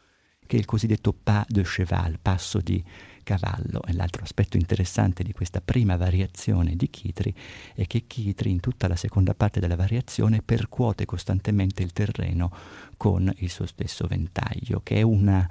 che 0.52 0.58
è 0.58 0.60
il 0.60 0.66
cosiddetto 0.66 1.14
pas 1.14 1.46
de 1.48 1.64
cheval, 1.64 2.20
passo 2.22 2.60
di 2.60 2.84
cavallo. 3.24 3.82
E 3.84 3.94
l'altro 3.94 4.24
aspetto 4.24 4.58
interessante 4.58 5.24
di 5.24 5.32
questa 5.32 5.62
prima 5.62 5.96
variazione 5.96 6.76
di 6.76 6.90
Chitri 6.90 7.34
è 7.74 7.88
che 7.88 8.06
Chitri 8.06 8.52
in 8.52 8.60
tutta 8.60 8.90
la 8.90 8.98
seconda 8.98 9.34
parte 9.34 9.62
della 9.62 9.78
variazione 9.78 10.42
percuote 10.42 11.06
costantemente 11.06 11.84
il 11.84 11.94
terreno 11.94 12.52
con 12.98 13.32
il 13.38 13.50
suo 13.50 13.66
stesso 13.66 14.08
ventaglio, 14.08 14.82
che 14.84 14.98
è 14.98 15.02
una 15.04 15.50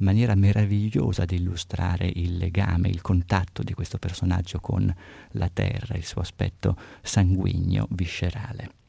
maniera 0.00 0.34
meravigliosa 0.34 1.24
di 1.24 1.36
illustrare 1.36 2.12
il 2.14 2.36
legame, 2.36 2.90
il 2.90 3.00
contatto 3.00 3.62
di 3.62 3.72
questo 3.72 3.96
personaggio 3.96 4.60
con 4.60 4.94
la 5.30 5.48
terra, 5.50 5.96
il 5.96 6.04
suo 6.04 6.20
aspetto 6.20 6.76
sanguigno, 7.00 7.86
viscerale. 7.92 8.81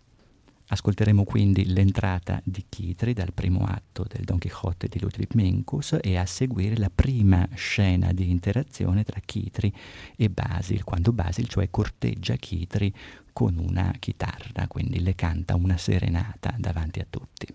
Ascolteremo 0.73 1.23
quindi 1.23 1.71
l'entrata 1.71 2.41
di 2.43 2.65
Chitri 2.67 3.13
dal 3.13 3.31
primo 3.31 3.63
atto 3.63 4.07
del 4.11 4.23
Don 4.23 4.39
Quixote 4.39 4.87
di 4.87 4.99
Ludwig 4.99 5.29
Minkus 5.33 5.99
e 6.01 6.17
a 6.17 6.25
seguire 6.25 6.77
la 6.77 6.89
prima 6.93 7.47
scena 7.53 8.11
di 8.11 8.31
interazione 8.31 9.03
tra 9.03 9.19
Chitri 9.23 9.71
e 10.15 10.29
Basil, 10.31 10.83
quando 10.83 11.13
Basil 11.13 11.47
cioè 11.47 11.69
corteggia 11.69 12.35
Chitri 12.37 12.91
con 13.31 13.59
una 13.59 13.93
chitarra, 13.99 14.65
quindi 14.67 14.99
le 14.99 15.13
canta 15.13 15.55
una 15.55 15.77
serenata 15.77 16.55
davanti 16.57 16.99
a 16.99 17.05
tutti. 17.07 17.47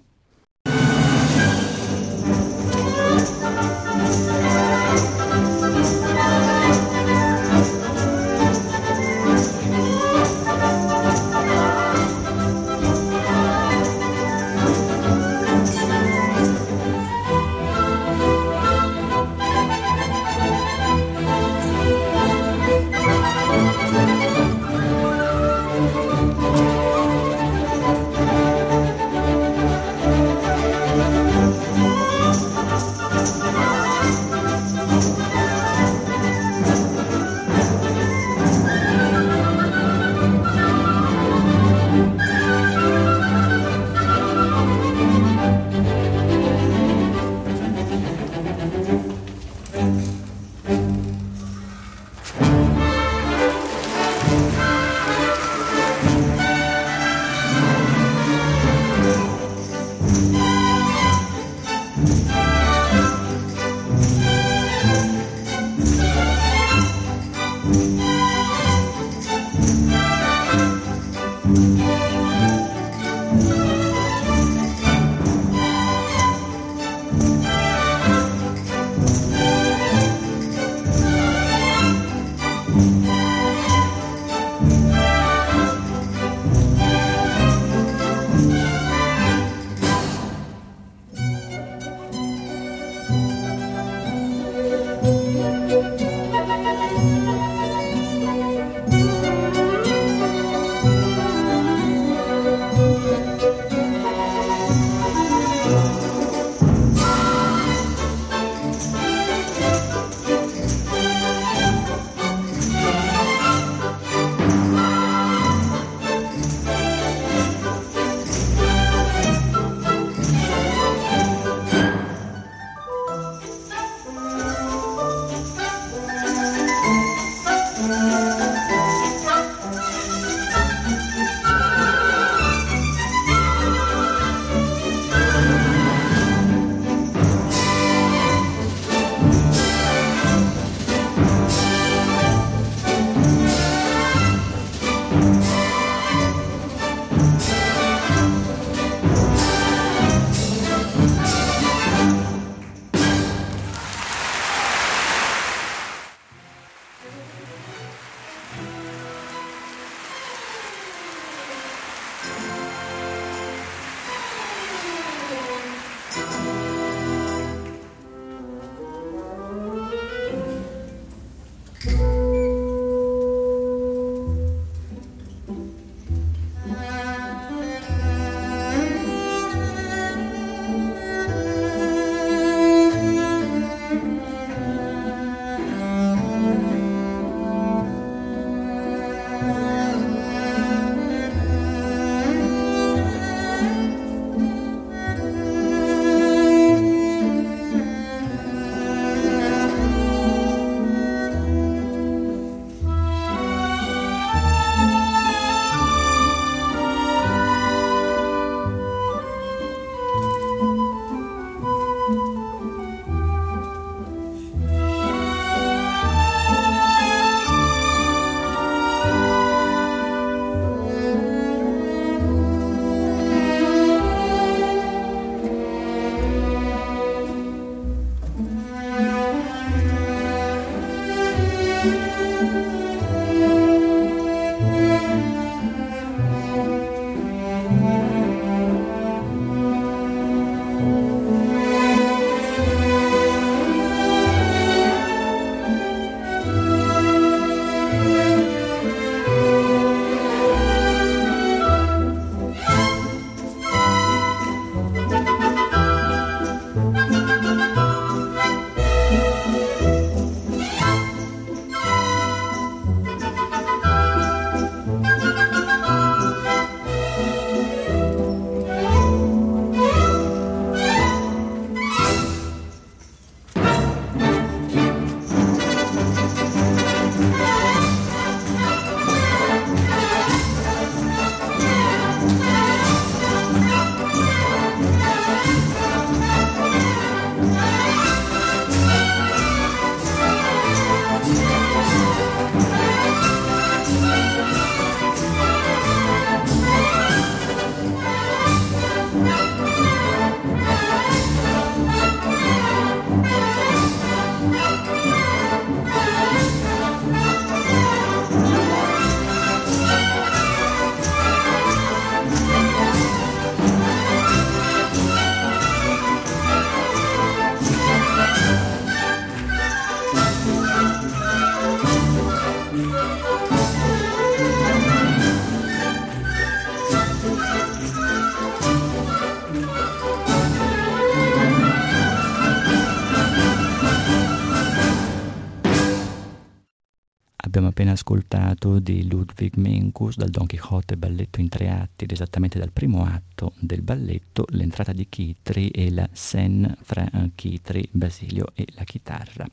Ascoltato 338.09 338.79
di 338.79 339.07
Ludwig 339.07 339.57
Menckus 339.57 340.17
dal 340.17 340.31
Don 340.31 340.47
Quixote 340.47 340.97
balletto 340.97 341.41
in 341.41 341.51
tre 341.51 341.69
atti 341.69 342.05
ed 342.05 342.13
esattamente 342.13 342.59
dal 342.59 342.73
primo 342.73 343.05
atto 343.05 343.53
del 343.59 343.83
balletto 343.83 344.47
l'entrata 344.49 344.93
di 344.93 345.07
Chitri 345.11 345.69
e 345.69 345.91
la 345.91 346.09
scène 346.11 346.75
fra 346.81 347.07
Chitri, 347.35 347.87
Basilio 347.93 348.47
e 348.55 348.67
la 348.77 348.85
chitarra 348.85 349.47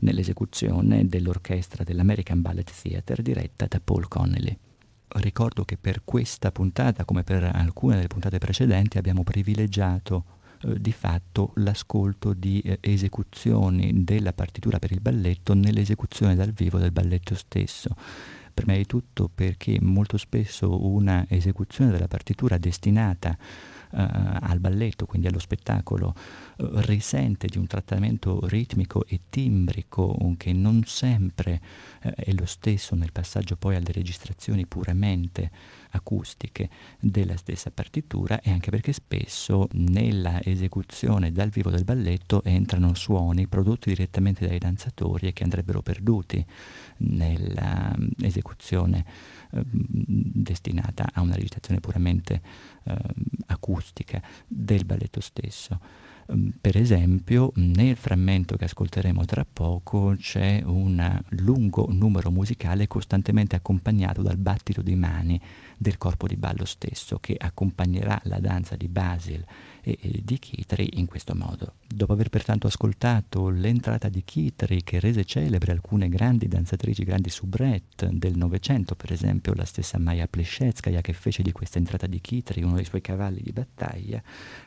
nell'esecuzione 0.00 1.08
dell'orchestra 1.08 1.82
dell'American 1.82 2.40
Ballet 2.40 2.70
Theatre 2.70 3.20
diretta 3.20 3.66
da 3.66 3.80
Paul 3.82 4.06
Connelly. 4.06 4.56
Ricordo 5.08 5.64
che 5.64 5.76
per 5.76 6.02
questa 6.04 6.52
puntata, 6.52 7.04
come 7.04 7.24
per 7.24 7.50
alcune 7.52 7.96
delle 7.96 8.06
puntate 8.06 8.38
precedenti, 8.38 8.98
abbiamo 8.98 9.24
privilegiato 9.24 10.36
eh, 10.62 10.80
di 10.80 10.92
fatto 10.92 11.52
l'ascolto 11.56 12.32
di 12.32 12.60
eh, 12.60 12.78
esecuzioni 12.80 14.04
della 14.04 14.32
partitura 14.32 14.78
per 14.78 14.92
il 14.92 15.00
balletto 15.00 15.54
nell'esecuzione 15.54 16.34
dal 16.34 16.52
vivo 16.52 16.78
del 16.78 16.92
balletto 16.92 17.34
stesso. 17.34 17.94
Prima 18.52 18.74
di 18.74 18.86
tutto 18.86 19.30
perché 19.32 19.78
molto 19.80 20.16
spesso 20.16 20.84
una 20.84 21.24
esecuzione 21.28 21.90
della 21.90 22.08
partitura 22.08 22.58
destinata 22.58 23.36
Uh, 23.90 23.96
al 24.40 24.60
balletto, 24.60 25.06
quindi 25.06 25.28
allo 25.28 25.38
spettacolo, 25.38 26.14
uh, 26.58 26.66
risente 26.80 27.46
di 27.46 27.56
un 27.56 27.66
trattamento 27.66 28.46
ritmico 28.46 29.06
e 29.06 29.20
timbrico 29.30 30.14
che 30.36 30.52
non 30.52 30.82
sempre 30.84 31.58
uh, 32.02 32.10
è 32.10 32.30
lo 32.32 32.44
stesso 32.44 32.94
nel 32.94 33.12
passaggio 33.12 33.56
poi 33.56 33.76
alle 33.76 33.90
registrazioni 33.90 34.66
puramente 34.66 35.50
acustiche 35.90 36.68
della 37.00 37.36
stessa 37.36 37.70
partitura 37.70 38.40
e 38.40 38.50
anche 38.50 38.70
perché 38.70 38.92
spesso 38.92 39.68
nella 39.72 40.40
esecuzione 40.42 41.32
dal 41.32 41.50
vivo 41.50 41.70
del 41.70 41.84
balletto 41.84 42.42
entrano 42.44 42.94
suoni 42.94 43.46
prodotti 43.46 43.90
direttamente 43.90 44.46
dai 44.46 44.58
danzatori 44.58 45.28
e 45.28 45.32
che 45.32 45.44
andrebbero 45.44 45.82
perduti 45.82 46.44
nell'esecuzione 46.98 49.04
eh, 49.52 49.62
destinata 49.64 51.08
a 51.12 51.20
una 51.20 51.34
registrazione 51.34 51.80
puramente 51.80 52.40
eh, 52.84 52.96
acustica 53.46 54.22
del 54.46 54.84
balletto 54.84 55.20
stesso. 55.20 55.80
Ehm, 56.28 56.52
per 56.60 56.76
esempio, 56.76 57.52
nel 57.56 57.96
frammento 57.96 58.56
che 58.56 58.64
ascolteremo 58.64 59.24
tra 59.24 59.46
poco 59.50 60.14
c'è 60.18 60.62
un 60.64 61.22
lungo 61.30 61.86
numero 61.90 62.30
musicale 62.30 62.86
costantemente 62.86 63.56
accompagnato 63.56 64.22
dal 64.22 64.36
battito 64.36 64.82
di 64.82 64.94
mani 64.94 65.40
del 65.76 65.96
corpo 65.96 66.26
di 66.26 66.36
ballo 66.36 66.64
stesso 66.64 67.18
che 67.18 67.36
accompagnerà 67.38 68.20
la 68.24 68.40
danza 68.40 68.76
di 68.76 68.88
Basil 68.88 69.44
e, 69.80 69.96
di 70.24 70.38
Chitri 70.38 70.90
in 70.94 71.06
questo 71.06 71.34
modo. 71.34 71.74
Dopo 71.86 72.12
aver 72.12 72.28
pertanto 72.28 72.66
ascoltato 72.66 73.48
l'entrata 73.48 74.08
di 74.08 74.22
Chitri 74.24 74.82
che 74.82 75.00
rese 75.00 75.24
celebre 75.24 75.72
alcune 75.72 76.08
grandi 76.08 76.48
danzatrici, 76.48 77.04
grandi 77.04 77.30
soubrette 77.30 78.10
del 78.12 78.36
Novecento, 78.36 78.94
per 78.94 79.12
esempio 79.12 79.54
la 79.54 79.64
stessa 79.64 79.98
Maya 79.98 80.26
Pleshetskaya 80.26 81.00
che 81.00 81.12
fece 81.12 81.42
di 81.42 81.52
questa 81.52 81.78
entrata 81.78 82.06
di 82.06 82.20
Chitri 82.20 82.62
uno 82.62 82.74
dei 82.74 82.84
suoi 82.84 83.00
cavalli 83.00 83.40
di 83.40 83.52
battaglia, 83.52 84.20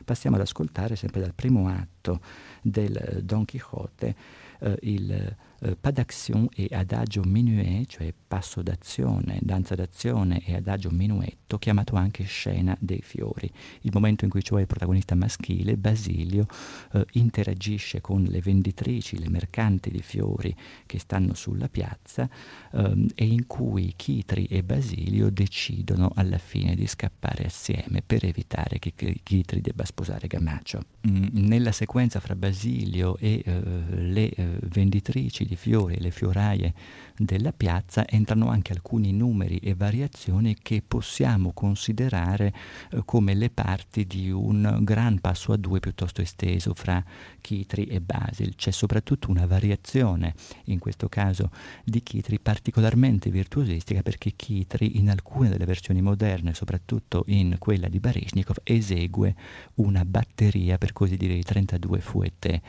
passiamo 0.04 0.36
ad 0.36 0.42
ascoltare 0.42 0.96
sempre 0.96 1.20
dal 1.20 1.34
primo 1.34 1.51
atto 1.66 2.20
del 2.62 3.20
Don 3.22 3.44
Quixote 3.44 4.14
eh, 4.60 4.78
il 4.82 5.36
eh, 5.62 5.76
pas 5.76 5.92
d'action 5.92 6.48
e 6.54 6.68
adagio 6.72 7.22
minuet, 7.24 7.86
cioè 7.88 8.12
passo 8.26 8.62
d'azione, 8.62 9.38
danza 9.40 9.74
d'azione 9.74 10.42
e 10.44 10.56
adagio 10.56 10.90
minuetto, 10.90 11.58
chiamato 11.58 11.94
anche 11.96 12.24
scena 12.24 12.76
dei 12.80 13.02
fiori. 13.02 13.50
Il 13.82 13.90
momento 13.92 14.24
in 14.24 14.30
cui 14.30 14.42
cioè 14.42 14.62
il 14.62 14.66
protagonista 14.66 15.14
maschile, 15.14 15.76
Basilio, 15.76 16.46
eh, 16.92 17.04
interagisce 17.12 18.00
con 18.00 18.24
le 18.24 18.40
venditrici, 18.40 19.18
le 19.18 19.28
mercanti 19.28 19.90
di 19.90 20.02
fiori 20.02 20.54
che 20.86 20.98
stanno 20.98 21.34
sulla 21.34 21.68
piazza 21.68 22.28
ehm, 22.72 23.08
e 23.14 23.24
in 23.24 23.46
cui 23.46 23.92
Chitri 23.94 24.46
e 24.46 24.62
Basilio 24.64 25.30
decidono 25.30 26.10
alla 26.14 26.38
fine 26.38 26.74
di 26.74 26.86
scappare 26.86 27.44
assieme 27.44 28.02
per 28.04 28.24
evitare 28.24 28.78
che 28.78 28.92
Chitri 29.22 29.60
debba 29.60 29.84
sposare 29.84 30.26
Gamacio. 30.26 30.80
Mm, 31.08 31.26
nella 31.32 31.72
sequenza 31.72 32.18
fra 32.20 32.34
Basilio 32.34 33.16
e 33.18 33.42
eh, 33.44 33.62
le 33.90 34.30
eh, 34.30 34.58
venditrici 34.62 35.46
di 35.52 35.56
fiori 35.56 35.94
e 35.94 36.00
le 36.00 36.10
fioraie 36.10 36.72
della 37.16 37.52
piazza 37.52 38.06
entrano 38.08 38.48
anche 38.48 38.72
alcuni 38.72 39.12
numeri 39.12 39.58
e 39.58 39.74
variazioni 39.74 40.56
che 40.60 40.82
possiamo 40.86 41.52
considerare 41.52 42.52
eh, 42.90 43.02
come 43.04 43.34
le 43.34 43.50
parti 43.50 44.06
di 44.06 44.30
un 44.30 44.78
gran 44.80 45.20
passo 45.20 45.52
a 45.52 45.56
due 45.56 45.78
piuttosto 45.78 46.22
esteso 46.22 46.74
fra 46.74 47.04
Chitri 47.40 47.84
e 47.84 48.00
Basil. 48.00 48.54
C'è 48.56 48.70
soprattutto 48.70 49.30
una 49.30 49.46
variazione, 49.46 50.34
in 50.64 50.78
questo 50.78 51.08
caso 51.08 51.50
di 51.84 52.02
Chitri, 52.02 52.40
particolarmente 52.40 53.30
virtuosistica 53.30 54.02
perché 54.02 54.32
Chitri 54.34 54.98
in 54.98 55.10
alcune 55.10 55.50
delle 55.50 55.66
versioni 55.66 56.00
moderne, 56.00 56.54
soprattutto 56.54 57.24
in 57.26 57.56
quella 57.58 57.88
di 57.88 58.00
Baryshnikov, 58.00 58.56
esegue 58.64 59.34
una 59.74 60.04
batteria, 60.04 60.78
per 60.78 60.92
così 60.92 61.16
dire, 61.16 61.34
di 61.34 61.42
32 61.42 62.00
fouettés 62.00 62.60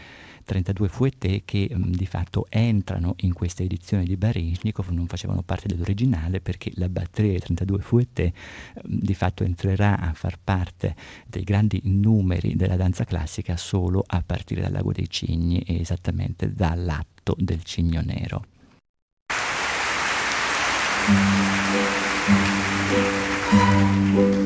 32 0.44 0.88
fouettés 0.88 1.42
che 1.46 1.70
mh, 1.72 1.92
di 1.92 2.06
fatto 2.06 2.46
entrano 2.50 3.16
in 3.22 3.34
questa 3.34 3.64
edizione 3.64 4.04
di 4.04 4.18
Baryshnikov, 4.18 4.90
non 4.90 5.08
facevano 5.08 5.42
parte 5.42 5.68
dell'originale 5.68 6.42
perché 6.42 6.72
la 6.76 6.90
batteria 6.90 7.32
dei 7.32 7.40
32 7.40 7.80
fouettés 7.80 8.32
mh, 8.32 8.80
di 8.84 9.14
fatto 9.14 9.44
entrerà 9.44 10.00
a 10.00 10.14
far 10.14 10.40
parte 10.44 10.96
dei 11.28 11.44
grandi 11.44 11.82
numeri 11.86 12.56
della 12.56 12.76
danza 12.76 13.04
classica 13.06 13.58
solo 13.58 14.04
a 14.06 14.22
partire 14.26 14.62
dal 14.62 14.72
Lago 14.72 14.92
dei 14.92 15.10
Cigni 15.10 15.60
e 15.60 15.80
esattamente 15.80 16.54
dall'atto 16.54 17.36
del 17.38 17.64
Cigno 17.64 18.02
Nero. 18.02 18.46
Abbiamo 23.56 24.43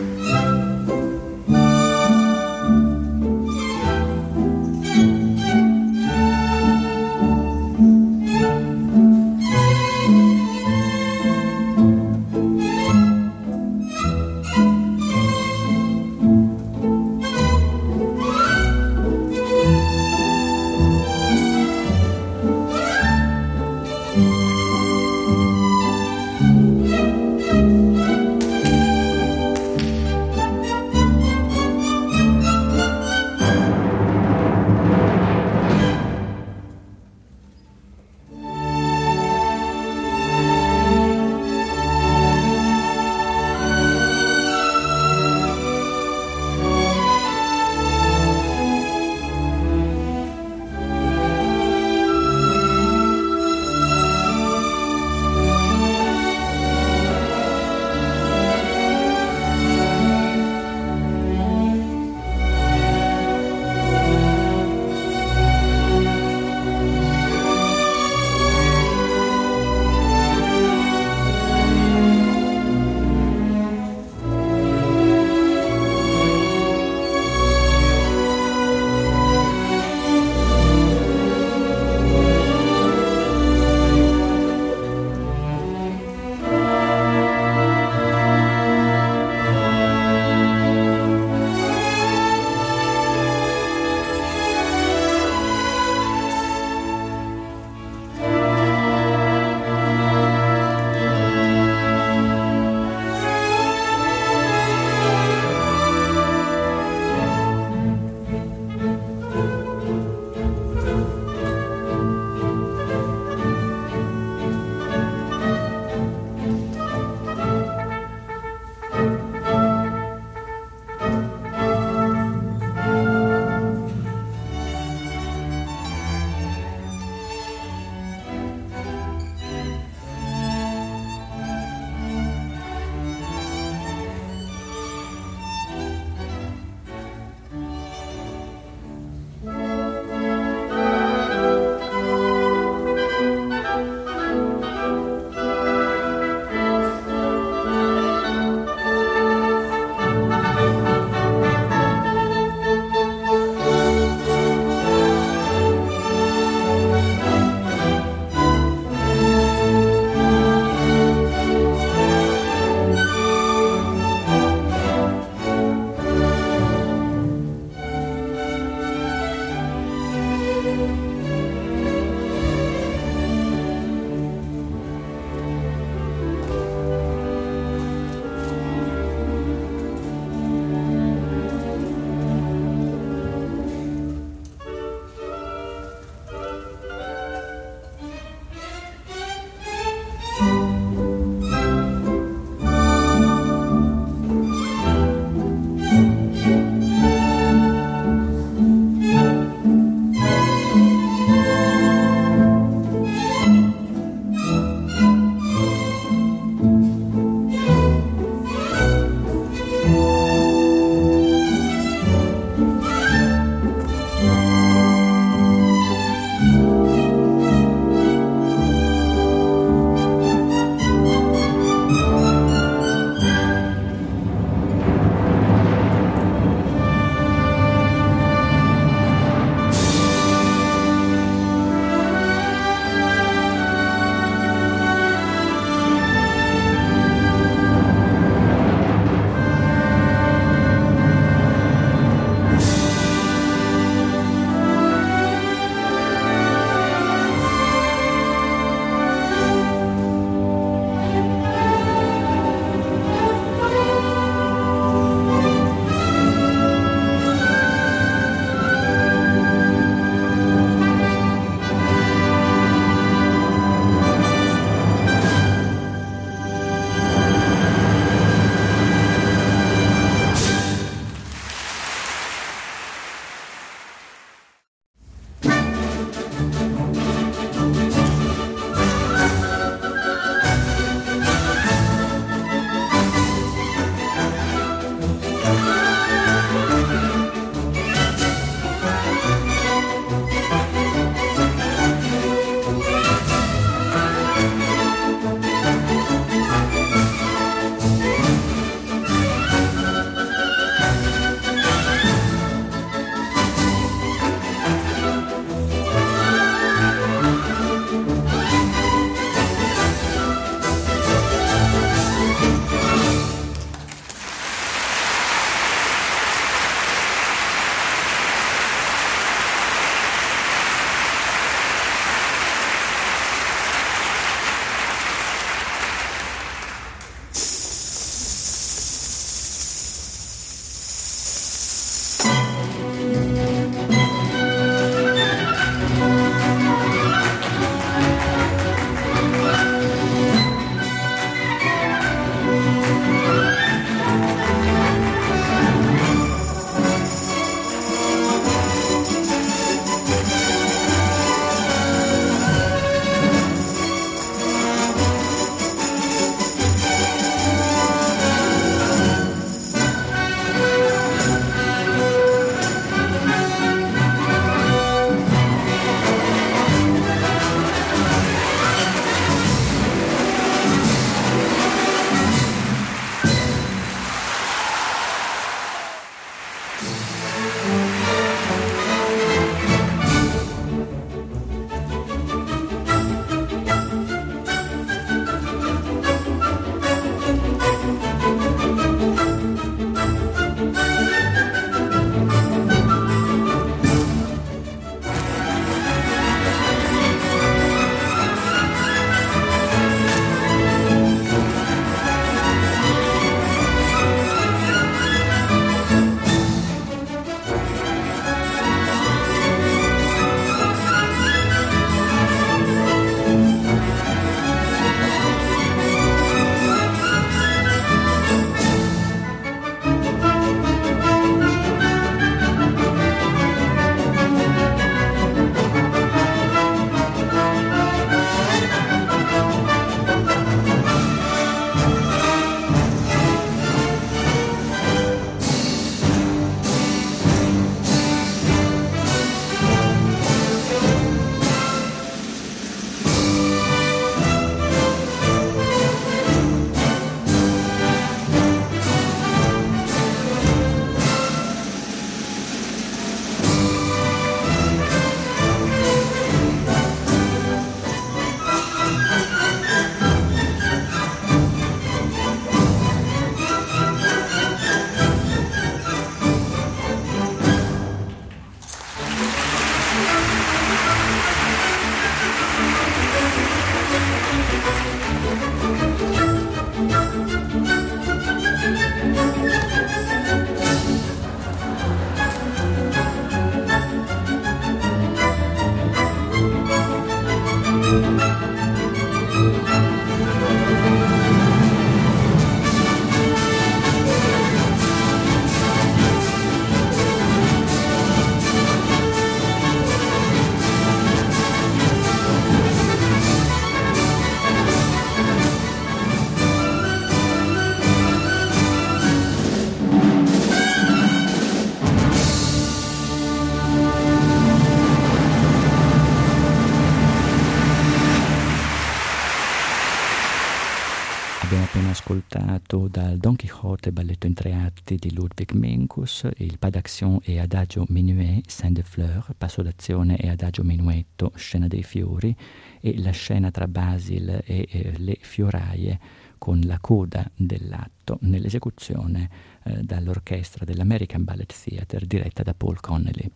Ludwig 525.28 525.52
Menckus, 525.52 526.26
il 526.38 526.58
pas 526.58 526.70
d'action 526.70 527.20
e 527.22 527.38
adagio 527.38 527.86
minuet, 527.90 528.50
Saint 528.50 528.72
de 528.72 528.82
Fleur, 528.82 529.34
passo 529.38 529.62
d'azione 529.62 530.16
e 530.18 530.30
adagio 530.30 530.64
minuetto, 530.64 531.34
scena 531.36 531.68
dei 531.68 531.84
fiori, 531.84 532.34
e 532.80 532.98
la 533.00 533.12
scena 533.12 533.52
tra 533.52 533.68
Basil 533.68 534.42
e 534.46 534.68
eh, 534.70 534.94
le 534.98 535.18
fioraie 535.20 536.00
con 536.38 536.62
la 536.62 536.80
coda 536.80 537.30
dell'atto 537.36 538.20
nell'esecuzione 538.22 539.30
eh, 539.64 539.84
dall'orchestra 539.84 540.64
dell'American 540.64 541.24
Ballet 541.24 541.54
Theatre 541.54 542.08
diretta 542.08 542.44
da 542.44 542.54
Paul 542.54 542.80
Connelly. 542.80 543.30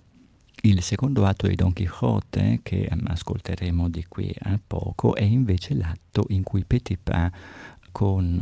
Il 0.61 0.81
secondo 0.81 1.25
atto 1.25 1.47
di 1.47 1.55
Don 1.55 1.73
Quixote, 1.73 2.59
che 2.63 2.89
ascolteremo 2.89 3.89
di 3.89 4.05
qui 4.07 4.33
a 4.39 4.57
poco, 4.65 5.15
è 5.15 5.23
invece 5.23 5.73
l'atto 5.73 6.25
in 6.29 6.43
cui 6.43 6.63
Petipa 6.63 7.29
con 7.91 8.41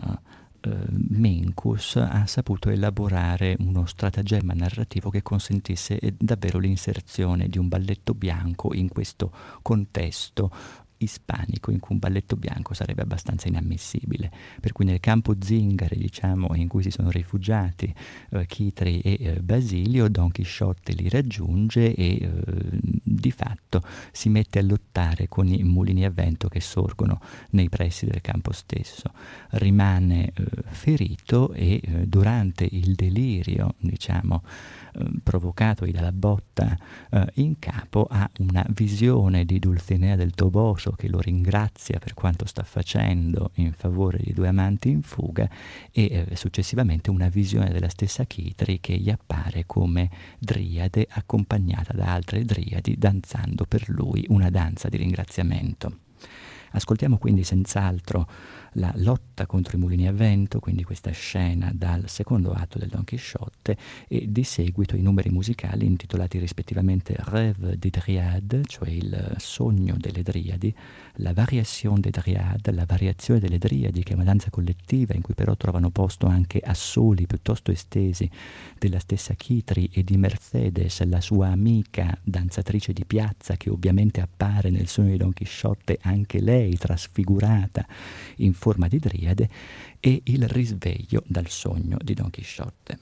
uh, 0.66 0.70
Mencus 0.89 1.95
ha 1.95 2.26
saputo 2.28 2.70
elaborare 2.70 3.55
uno 3.60 3.86
stratagemma 3.86 4.53
narrativo 4.53 5.10
che 5.10 5.22
consentisse 5.22 5.99
eh, 5.99 6.14
davvero 6.18 6.60
l'inserzione 6.60 7.47
di 7.47 7.57
un 7.57 7.68
balletto 7.68 8.14
bianco 8.14 8.74
in 8.74 8.89
questo 8.89 9.32
contesto 9.62 10.51
ispanico 11.00 11.72
in 11.72 11.80
cui 11.80 11.93
un 11.93 12.00
balletto 12.00 12.36
bianco 12.36 12.74
sarebbe 12.74 13.02
abbastanza 13.02 13.47
inammissibile. 13.47 14.32
Per 14.60 14.72
cui 14.72 14.86
nel 14.86 15.00
campo 15.00 15.36
zingare, 15.39 15.95
diciamo, 15.95 16.56
in 16.56 16.68
cui 16.68 16.84
si 16.84 16.91
sono 16.91 17.10
rifugiati 17.10 17.93
eh, 18.32 18.45
Chitri 18.45 19.02
e 19.02 19.18
eh, 19.20 19.39
Basilio, 19.41 20.08
Don 20.10 20.32
Chisciotte 20.32 20.93
li 20.93 21.10
raggiunge 21.10 21.93
e 21.93 22.18
eh, 22.22 22.32
di 23.04 23.32
fatto 23.32 23.82
si 24.12 24.30
mette 24.30 24.60
a 24.60 24.64
lottare 24.64 25.28
con 25.28 25.47
i 25.47 25.64
mulini 25.64 26.06
a 26.06 26.10
vento 26.10 26.47
che 26.47 26.62
sorgono 26.62 27.22
nei 27.52 27.70
pressi 27.70 28.06
del 28.06 28.22
campo 28.22 28.52
stesso. 28.52 29.12
Rimane 29.52 30.32
eh, 30.34 30.43
ferito 30.68 31.54
e 31.54 31.82
eh, 31.82 32.08
durante 32.08 32.68
il 32.70 32.95
delirio, 32.95 33.76
diciamo, 33.80 34.43
Ehm, 34.94 35.20
provocato 35.24 35.86
dalla 35.86 36.12
botta 36.12 36.78
eh, 37.12 37.26
in 37.36 37.60
capo 37.60 38.08
ha 38.10 38.30
una 38.40 38.66
visione 38.70 39.46
di 39.46 39.60
Dulcinea 39.60 40.16
del 40.16 40.34
Toboso 40.34 40.92
che 40.92 41.08
lo 41.08 41.20
ringrazia 41.20 42.00
per 42.00 42.14
quanto 42.14 42.46
sta 42.46 42.64
facendo 42.64 43.52
in 43.56 43.74
favore 43.74 44.20
di 44.22 44.34
due 44.34 44.48
amanti 44.48 44.90
in 44.90 45.02
fuga 45.02 45.48
e 45.92 46.26
eh, 46.30 46.36
successivamente 46.36 47.10
una 47.10 47.30
visione 47.30 47.72
della 47.72 47.90
stessa 47.90 48.24
Chitri 48.24 48.80
che 48.80 48.96
gli 48.98 49.10
appare 49.10 49.64
come 49.66 50.10
driade 50.40 51.08
accompagnata 51.10 51.94
da 51.94 52.14
altre 52.14 52.44
driadi 52.44 52.98
danzando 52.98 53.66
per 53.66 53.90
lui 53.90 54.26
una 54.30 54.50
danza 54.50 54.90
di 54.90 54.98
ringraziamento. 54.98 55.98
Ascoltiamo 56.72 57.18
quindi 57.18 57.44
senz'altro 57.44 58.28
la 58.80 58.91
lotta 58.95 59.45
contro 59.45 59.75
i 59.77 59.80
mulini 59.80 60.07
a 60.07 60.13
vento, 60.13 60.59
quindi 60.59 60.84
questa 60.84 61.11
scena 61.11 61.71
dal 61.73 62.09
secondo 62.09 62.53
atto 62.53 62.80
del 62.80 62.88
Don 62.88 63.03
Chisciotte, 63.03 63.77
e 64.07 64.25
di 64.30 64.43
seguito 64.43 64.95
i 64.95 65.01
numeri 65.01 65.30
musicali 65.30 65.86
intitolati 65.86 66.39
rispettivamente 66.39 67.15
Rêve 67.17 67.77
des 67.77 67.91
Dryades, 67.91 68.63
cioè 68.67 68.89
il 68.89 69.36
sogno 69.38 69.95
delle 69.97 70.23
Driadi, 70.23 70.73
la 71.15 71.34
Variation 71.34 71.99
des 71.99 72.11
Dryades, 72.11 72.73
la 72.73 72.86
variazione 72.88 73.41
delle 73.41 73.57
Driadi, 73.57 74.01
che 74.01 74.13
è 74.13 74.15
una 74.15 74.23
danza 74.23 74.49
collettiva 74.49 75.13
in 75.13 75.21
cui 75.21 75.34
però 75.34 75.55
trovano 75.57 75.89
posto 75.89 76.25
anche 76.27 76.59
assoli 76.59 77.27
piuttosto 77.27 77.71
estesi 77.71 78.30
della 78.77 78.99
stessa 78.99 79.34
Chitri 79.34 79.89
e 79.91 80.03
di 80.05 80.15
Mercedes, 80.15 81.03
la 81.03 81.19
sua 81.19 81.49
amica 81.49 82.17
danzatrice 82.23 82.93
di 82.93 83.03
piazza, 83.03 83.57
che 83.57 83.69
ovviamente 83.69 84.21
appare 84.21 84.69
nel 84.69 84.88
sogno 84.88 85.11
di 85.11 85.17
Don 85.17 85.34
Chisciotte 85.34 85.99
anche 86.01 86.39
lei 86.39 86.77
trasfigurata 86.77 87.86
in 88.38 88.53
forma 88.53 88.67
di 88.88 88.99
driade 88.99 89.49
e 89.99 90.22
il 90.26 90.47
risveglio 90.47 91.24
dal 91.26 91.47
sogno 91.47 91.97
di 92.01 92.13
Don 92.13 92.30
Chisciotte. 92.30 92.99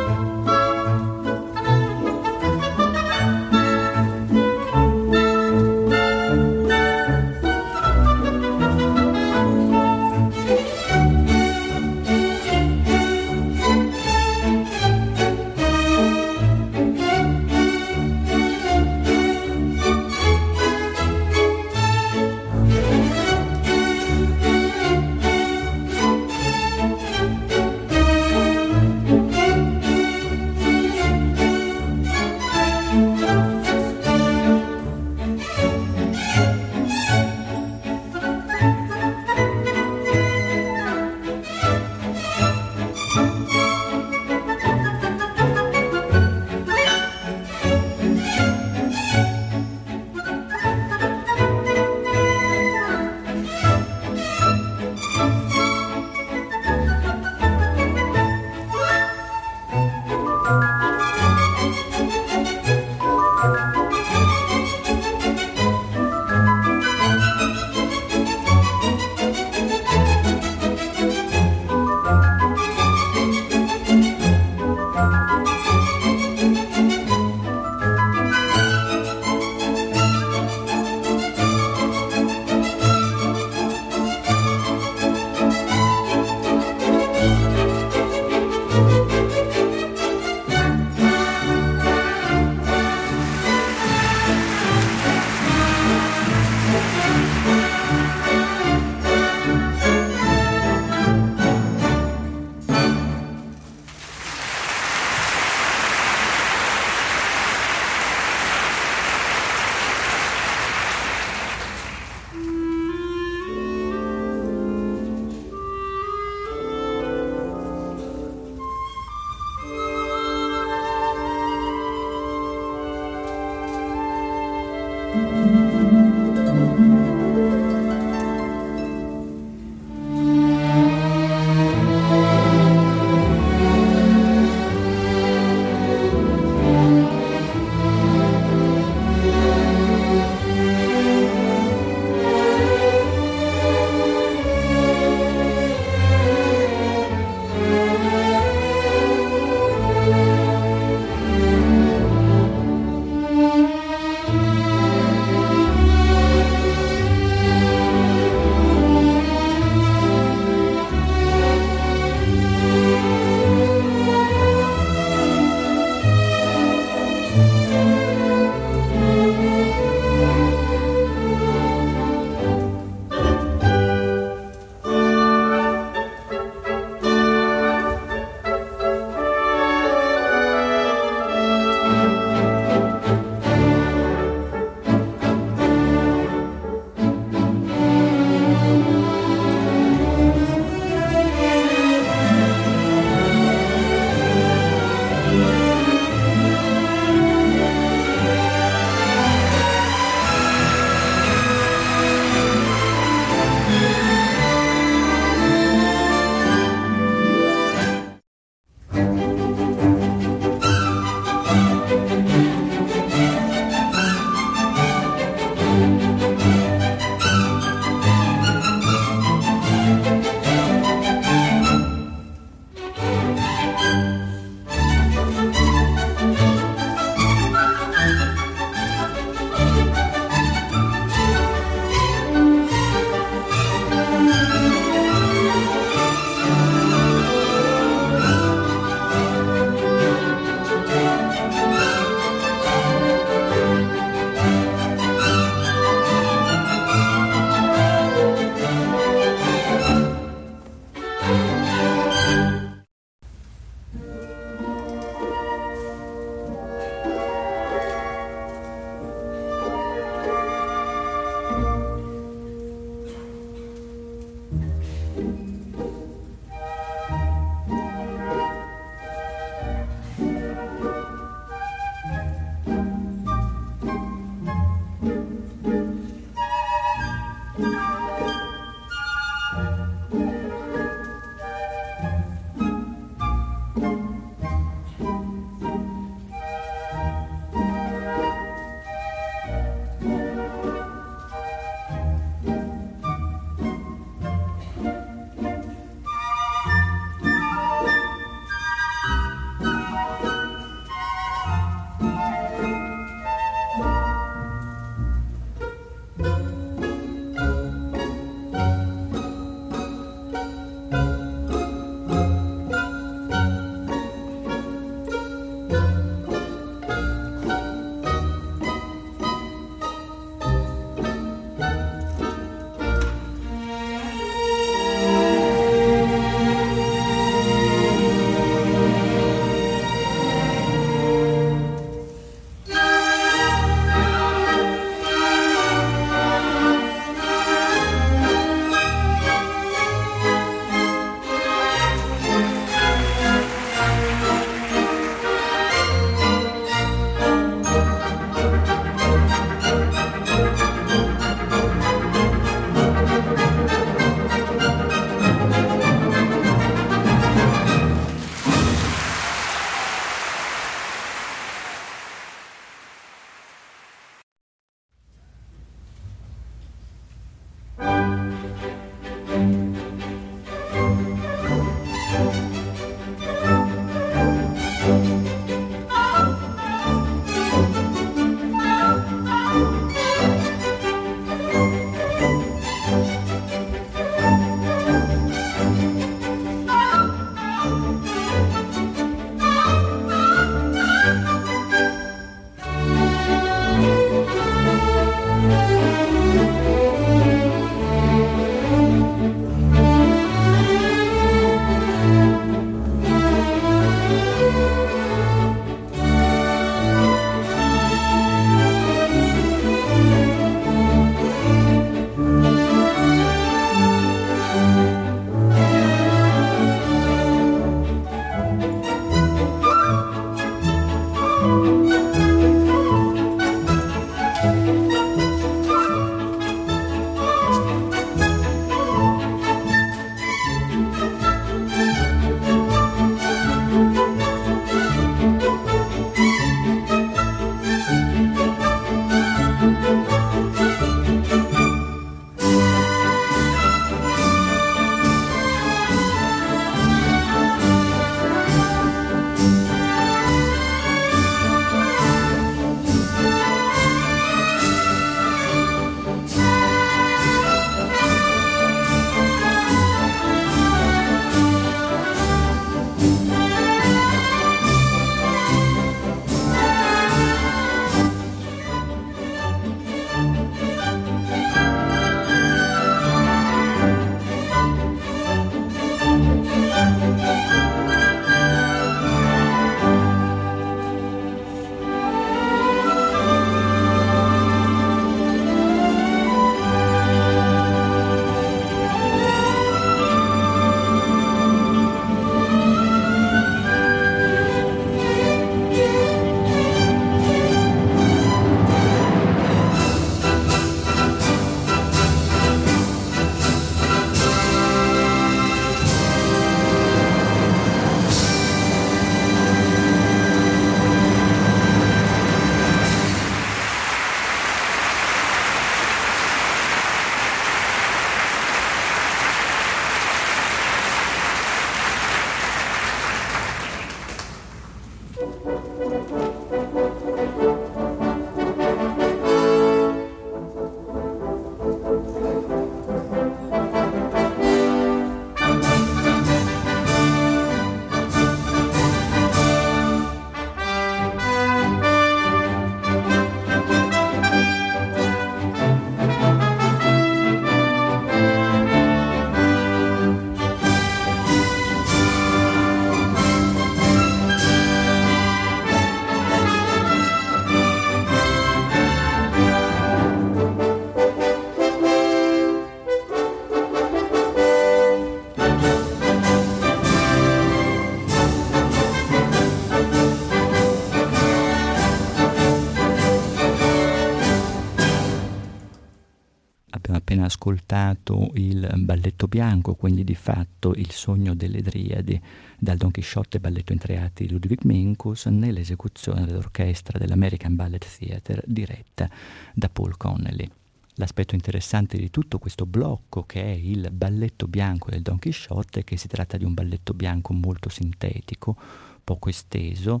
Ascoltato 577.70 578.30
il 578.34 578.68
balletto 578.78 579.28
bianco, 579.28 579.74
quindi 579.74 580.02
di 580.02 580.16
fatto 580.16 580.72
il 580.74 580.90
sogno 580.90 581.34
delle 581.34 581.62
Driadi, 581.62 582.20
dal 582.58 582.76
Don 582.76 582.90
Chisciotte 582.90 583.38
balletto 583.38 583.72
in 583.72 583.78
tre 583.78 583.98
atti 583.98 584.26
di 584.26 584.32
Ludwig 584.32 584.64
Minkus 584.64 585.26
nell'esecuzione 585.26 586.26
dell'orchestra 586.26 586.98
dell'American 586.98 587.54
Ballet 587.54 587.86
Theatre 587.98 588.42
diretta 588.44 589.08
da 589.54 589.68
Paul 589.68 589.96
Connelly. 589.96 590.50
L'aspetto 590.94 591.34
interessante 591.34 591.96
di 591.96 592.10
tutto 592.10 592.38
questo 592.38 592.66
blocco 592.66 593.22
che 593.22 593.40
è 593.40 593.56
il 593.56 593.88
balletto 593.92 594.48
bianco 594.48 594.90
del 594.90 595.02
Don 595.02 595.18
Chisciotte 595.18 595.80
è 595.80 595.84
che 595.84 595.96
si 595.96 596.08
tratta 596.08 596.36
di 596.36 596.44
un 596.44 596.52
balletto 596.52 596.92
bianco 596.92 597.32
molto 597.32 597.68
sintetico, 597.68 598.56
poco 599.04 599.28
esteso, 599.28 600.00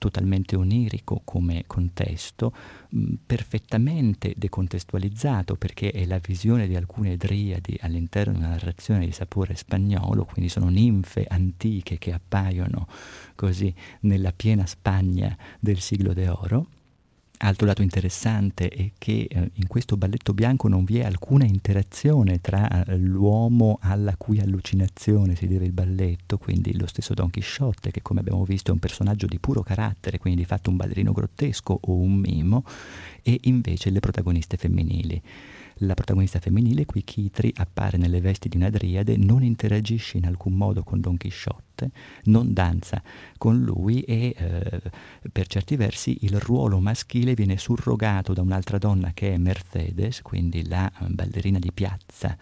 totalmente 0.00 0.56
onirico 0.56 1.20
come 1.22 1.64
contesto, 1.66 2.52
mh, 2.88 3.14
perfettamente 3.26 4.32
decontestualizzato 4.36 5.56
perché 5.56 5.90
è 5.90 6.06
la 6.06 6.18
visione 6.18 6.66
di 6.66 6.74
alcune 6.74 7.16
driadi 7.16 7.76
all'interno 7.82 8.32
di 8.32 8.38
una 8.38 8.48
narrazione 8.48 9.04
di 9.04 9.12
sapore 9.12 9.54
spagnolo, 9.54 10.24
quindi 10.24 10.50
sono 10.50 10.68
ninfe 10.70 11.26
antiche 11.28 11.98
che 11.98 12.12
appaiono 12.12 12.88
così 13.34 13.72
nella 14.00 14.32
piena 14.32 14.64
Spagna 14.64 15.36
del 15.60 15.78
siglo 15.78 16.14
d'oro 16.14 16.66
Altro 17.42 17.64
dato 17.64 17.80
interessante 17.80 18.68
è 18.68 18.90
che 18.98 19.26
eh, 19.30 19.50
in 19.54 19.66
questo 19.66 19.96
balletto 19.96 20.34
bianco 20.34 20.68
non 20.68 20.84
vi 20.84 20.98
è 20.98 21.04
alcuna 21.04 21.46
interazione 21.46 22.42
tra 22.42 22.84
eh, 22.84 22.98
l'uomo 22.98 23.78
alla 23.80 24.14
cui 24.18 24.40
allucinazione 24.40 25.34
si 25.34 25.46
deve 25.46 25.64
il 25.64 25.72
balletto, 25.72 26.36
quindi 26.36 26.76
lo 26.76 26.86
stesso 26.86 27.14
Don 27.14 27.30
Chisciotte, 27.30 27.92
che 27.92 28.02
come 28.02 28.20
abbiamo 28.20 28.44
visto 28.44 28.70
è 28.70 28.74
un 28.74 28.78
personaggio 28.78 29.26
di 29.26 29.38
puro 29.38 29.62
carattere, 29.62 30.18
quindi 30.18 30.42
di 30.42 30.46
fatto 30.46 30.68
un 30.68 30.76
ballerino 30.76 31.12
grottesco 31.12 31.78
o 31.80 31.94
un 31.94 32.16
mimo, 32.16 32.62
e 33.22 33.38
invece 33.44 33.88
le 33.88 34.00
protagoniste 34.00 34.58
femminili. 34.58 35.22
La 35.84 35.94
protagonista 35.94 36.40
femminile, 36.40 36.84
qui 36.84 37.02
Chitri, 37.04 37.52
appare 37.56 37.96
nelle 37.96 38.20
vesti 38.20 38.50
di 38.50 38.58
una 38.58 38.68
driade, 38.68 39.16
non 39.16 39.42
interagisce 39.42 40.18
in 40.18 40.26
alcun 40.26 40.52
modo 40.52 40.82
con 40.82 41.00
Don 41.00 41.16
Chisciotte, 41.16 41.90
non 42.24 42.52
danza 42.52 43.02
con 43.38 43.58
lui 43.62 44.02
e 44.02 44.34
eh, 44.36 44.82
per 45.32 45.46
certi 45.46 45.76
versi 45.76 46.18
il 46.22 46.38
ruolo 46.38 46.80
maschile 46.80 47.32
viene 47.32 47.56
surrogato 47.56 48.34
da 48.34 48.42
un'altra 48.42 48.76
donna 48.76 49.12
che 49.14 49.32
è 49.32 49.38
Mercedes, 49.38 50.20
quindi 50.20 50.68
la 50.68 50.90
ballerina 51.06 51.58
di 51.58 51.72
piazza 51.72 52.36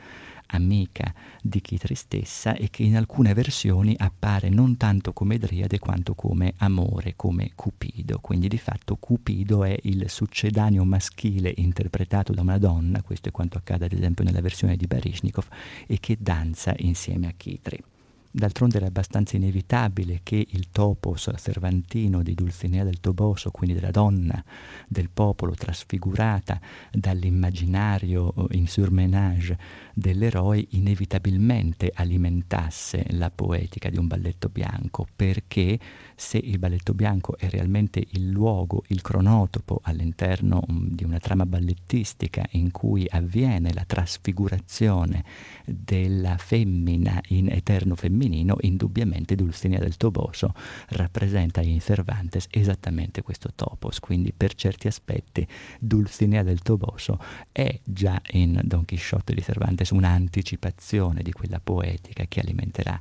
amica 0.49 1.13
di 1.43 1.61
Kitri 1.61 1.95
stessa 1.95 2.55
e 2.55 2.71
che 2.71 2.83
in 2.83 2.97
alcune 2.97 3.35
versioni 3.35 3.95
appare 3.99 4.49
non 4.49 4.77
tanto 4.77 5.13
come 5.13 5.39
Driade 5.39 5.79
quanto 5.79 6.15
come 6.15 6.55
amore, 6.59 7.15
come 7.17 7.53
Cupido. 7.55 8.19
Quindi 8.21 8.49
di 8.49 8.59
fatto 8.59 8.97
Cupido 8.97 9.65
è 9.65 9.77
il 9.83 10.09
succedaneo 10.09 10.85
maschile 10.85 11.53
interpretato 11.57 12.33
da 12.33 12.43
una 12.43 12.59
donna, 12.59 13.03
questo 13.03 13.29
è 13.29 13.33
quanto 13.33 13.59
accade 13.59 13.87
ad 13.87 13.93
esempio 13.93 14.25
nella 14.25 14.41
versione 14.41 14.77
di 14.77 14.87
Baryshnikov, 14.87 15.47
e 15.87 15.99
che 16.01 16.17
danza 16.19 16.75
insieme 16.79 17.27
a 17.27 17.33
Kitri. 17.37 17.83
D'altronde 18.31 18.77
era 18.77 18.87
abbastanza 18.87 19.37
inevitabile 19.37 20.21
che 20.23 20.47
il 20.51 20.69
topos 20.71 21.31
cervantino 21.37 22.23
di 22.23 22.35
Dulcinea 22.35 22.85
del 22.85 23.01
Toboso, 23.01 23.51
quindi 23.51 23.75
della 23.75 23.91
donna 23.91 24.45
del 24.87 25.09
popolo 25.09 25.55
trasfigurata 25.55 26.61
dall'immaginario 26.93 28.35
in 28.51 28.69
surmenage 28.69 29.59
dell'eroe, 29.95 30.65
inevitabilmente 30.71 31.91
alimentasse 31.95 33.07
la 33.11 33.31
poetica 33.31 33.89
di 33.89 33.99
un 33.99 34.07
balletto 34.07 34.51
bianco, 34.51 35.07
perché 35.17 35.79
se 36.19 36.37
il 36.37 36.59
balletto 36.59 36.95
bianco 36.95 37.39
è 37.39 37.49
realmente 37.49 38.05
il 38.11 38.29
luogo, 38.29 38.83
il 38.89 39.03
cronotopo 39.03 39.79
all'interno 39.85 40.61
mm, 40.71 40.89
di 40.89 41.05
una 41.05 41.21
trama 41.21 41.47
ballettistica 41.47 42.45
in 42.51 42.73
cui 42.73 43.07
avviene 43.09 43.73
la 43.73 43.85
trasfigurazione 43.87 45.25
della 45.65 46.37
femmina 46.37 47.23
in 47.29 47.49
eterno 47.49 47.95
femminino, 47.95 48.57
indubbiamente 48.63 49.37
Dulcinea 49.37 49.79
del 49.79 49.97
Toboso 49.97 50.55
rappresenta 50.89 51.61
in 51.61 51.79
Cervantes 51.79 52.49
esattamente 52.51 53.23
questo 53.23 53.53
topos, 53.55 54.01
quindi 54.01 54.33
per 54.37 54.55
certi 54.55 54.89
aspetti 54.89 55.47
Dulcinea 55.79 56.43
del 56.43 56.63
Toboso 56.63 57.21
è 57.53 57.79
già 57.85 58.21
in 58.33 58.61
Don 58.65 58.85
Chisciotte 58.85 59.35
di 59.35 59.43
Cervantes 59.43 59.91
un'anticipazione 59.91 61.23
di 61.23 61.31
quella 61.31 61.61
poetica 61.61 62.25
che 62.27 62.41
alimenterà 62.41 63.01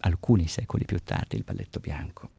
alcuni 0.00 0.48
secoli 0.48 0.84
più 0.84 0.98
tardi 1.04 1.36
il 1.36 1.44
balletto 1.44 1.78
bianco. 1.78 2.30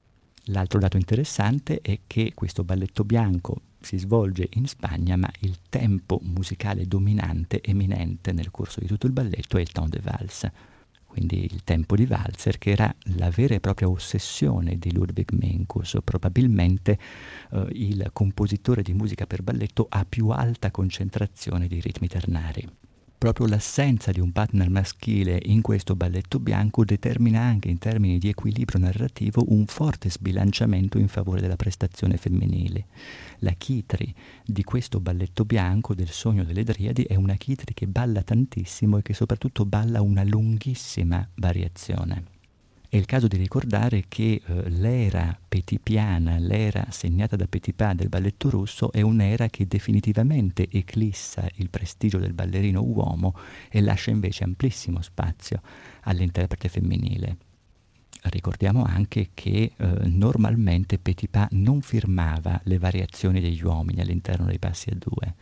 L'altro 0.50 0.80
dato 0.80 0.96
interessante 0.96 1.82
è 1.82 2.00
che 2.08 2.32
questo 2.34 2.64
balletto 2.64 3.04
bianco 3.04 3.62
si 3.82 3.98
svolge 3.98 4.48
in 4.54 4.66
Spagna, 4.66 5.18
ma 5.18 5.30
il 5.42 5.58
tempo 5.68 6.20
musicale 6.24 6.86
dominante, 6.88 7.62
eminente 7.62 8.32
nel 8.32 8.50
corso 8.50 8.80
di 8.80 8.88
tutto 8.88 9.08
il 9.08 9.14
balletto 9.14 9.58
è 9.58 9.62
il 9.62 9.72
temps 9.72 9.90
de 9.90 10.00
valse, 10.00 10.52
quindi 11.06 11.44
il 11.44 11.64
tempo 11.64 11.96
di 11.96 12.06
valzer, 12.06 12.58
che 12.58 12.72
era 12.72 12.94
la 13.16 13.30
vera 13.30 13.56
e 13.56 13.60
propria 13.60 13.90
ossessione 13.90 14.78
di 14.78 14.94
Ludwig 14.94 15.32
Menckus, 15.32 15.98
probabilmente 16.04 16.98
eh, 17.52 17.68
il 17.72 18.10
compositore 18.14 18.84
di 18.84 18.94
musica 18.94 19.28
per 19.28 19.44
balletto 19.44 19.86
a 19.90 20.06
più 20.08 20.30
alta 20.30 20.72
concentrazione 20.72 21.68
di 21.68 21.82
ritmi 21.82 22.08
ternari 22.08 22.68
proprio 23.18 23.48
l'assenza 23.48 24.12
di 24.12 24.20
un 24.20 24.32
partner 24.32 24.70
maschile 24.70 25.40
in 25.46 25.62
questo 25.62 25.96
balletto 25.96 26.40
bianco 26.40 26.86
determina 26.86 27.42
anche 27.42 27.68
in 27.68 27.80
termini 27.80 28.20
di 28.20 28.30
equilibrio 28.30 28.80
narrativo 28.80 29.44
un 29.48 29.66
forte 29.66 30.10
sbilanciamento 30.10 31.00
in 31.00 31.08
favore 31.08 31.42
della 31.42 31.56
prestazione 31.56 32.18
femminile. 32.18 32.86
La 33.40 33.52
chitri 33.52 34.14
di 34.46 34.64
questo 34.64 35.00
balletto 35.00 35.46
bianco 35.46 35.96
del 35.96 36.10
sogno 36.10 36.44
delle 36.44 36.64
Driadi 36.64 37.04
è 37.04 37.16
una 37.16 37.36
chitri 37.36 37.74
che 37.74 37.88
balla 37.88 38.22
tantissimo 38.22 39.00
e 39.00 39.02
che 39.02 39.14
soprattutto 39.14 39.66
balla 39.66 40.02
una 40.02 40.24
lunghissima 40.24 41.28
variazione. 41.36 42.37
È 42.90 42.96
il 42.96 43.06
caso 43.06 43.28
di 43.28 43.36
ricordare 43.36 44.06
che 44.08 44.42
eh, 44.46 44.70
l'era 44.70 45.38
petipiana, 45.48 46.38
l'era 46.38 46.86
segnata 46.90 47.36
da 47.36 47.46
Petipa 47.46 47.94
del 47.94 48.08
balletto 48.08 48.50
russo, 48.50 48.94
è 48.94 49.02
un'era 49.02 49.50
che 49.50 49.68
definitivamente 49.68 50.70
eclissa 50.72 51.46
il 51.56 51.70
prestigio 51.70 52.18
del 52.18 52.32
ballerino 52.32 52.82
uomo 52.82 53.36
e 53.70 53.82
lascia 53.82 54.12
invece 54.12 54.46
amplissimo 54.46 55.02
spazio 55.02 55.62
all'interprete 56.04 56.70
femminile. 56.70 57.38
Ricordiamo 58.22 58.84
anche 58.84 59.32
che 59.34 59.74
eh, 59.76 59.86
normalmente 60.06 60.98
Petipa 60.98 61.46
non 61.52 61.82
firmava 61.82 62.62
le 62.64 62.78
variazioni 62.78 63.42
degli 63.42 63.64
uomini 63.64 64.00
all'interno 64.00 64.46
dei 64.46 64.60
passi 64.60 64.90
a 64.90 64.96
due 64.98 65.36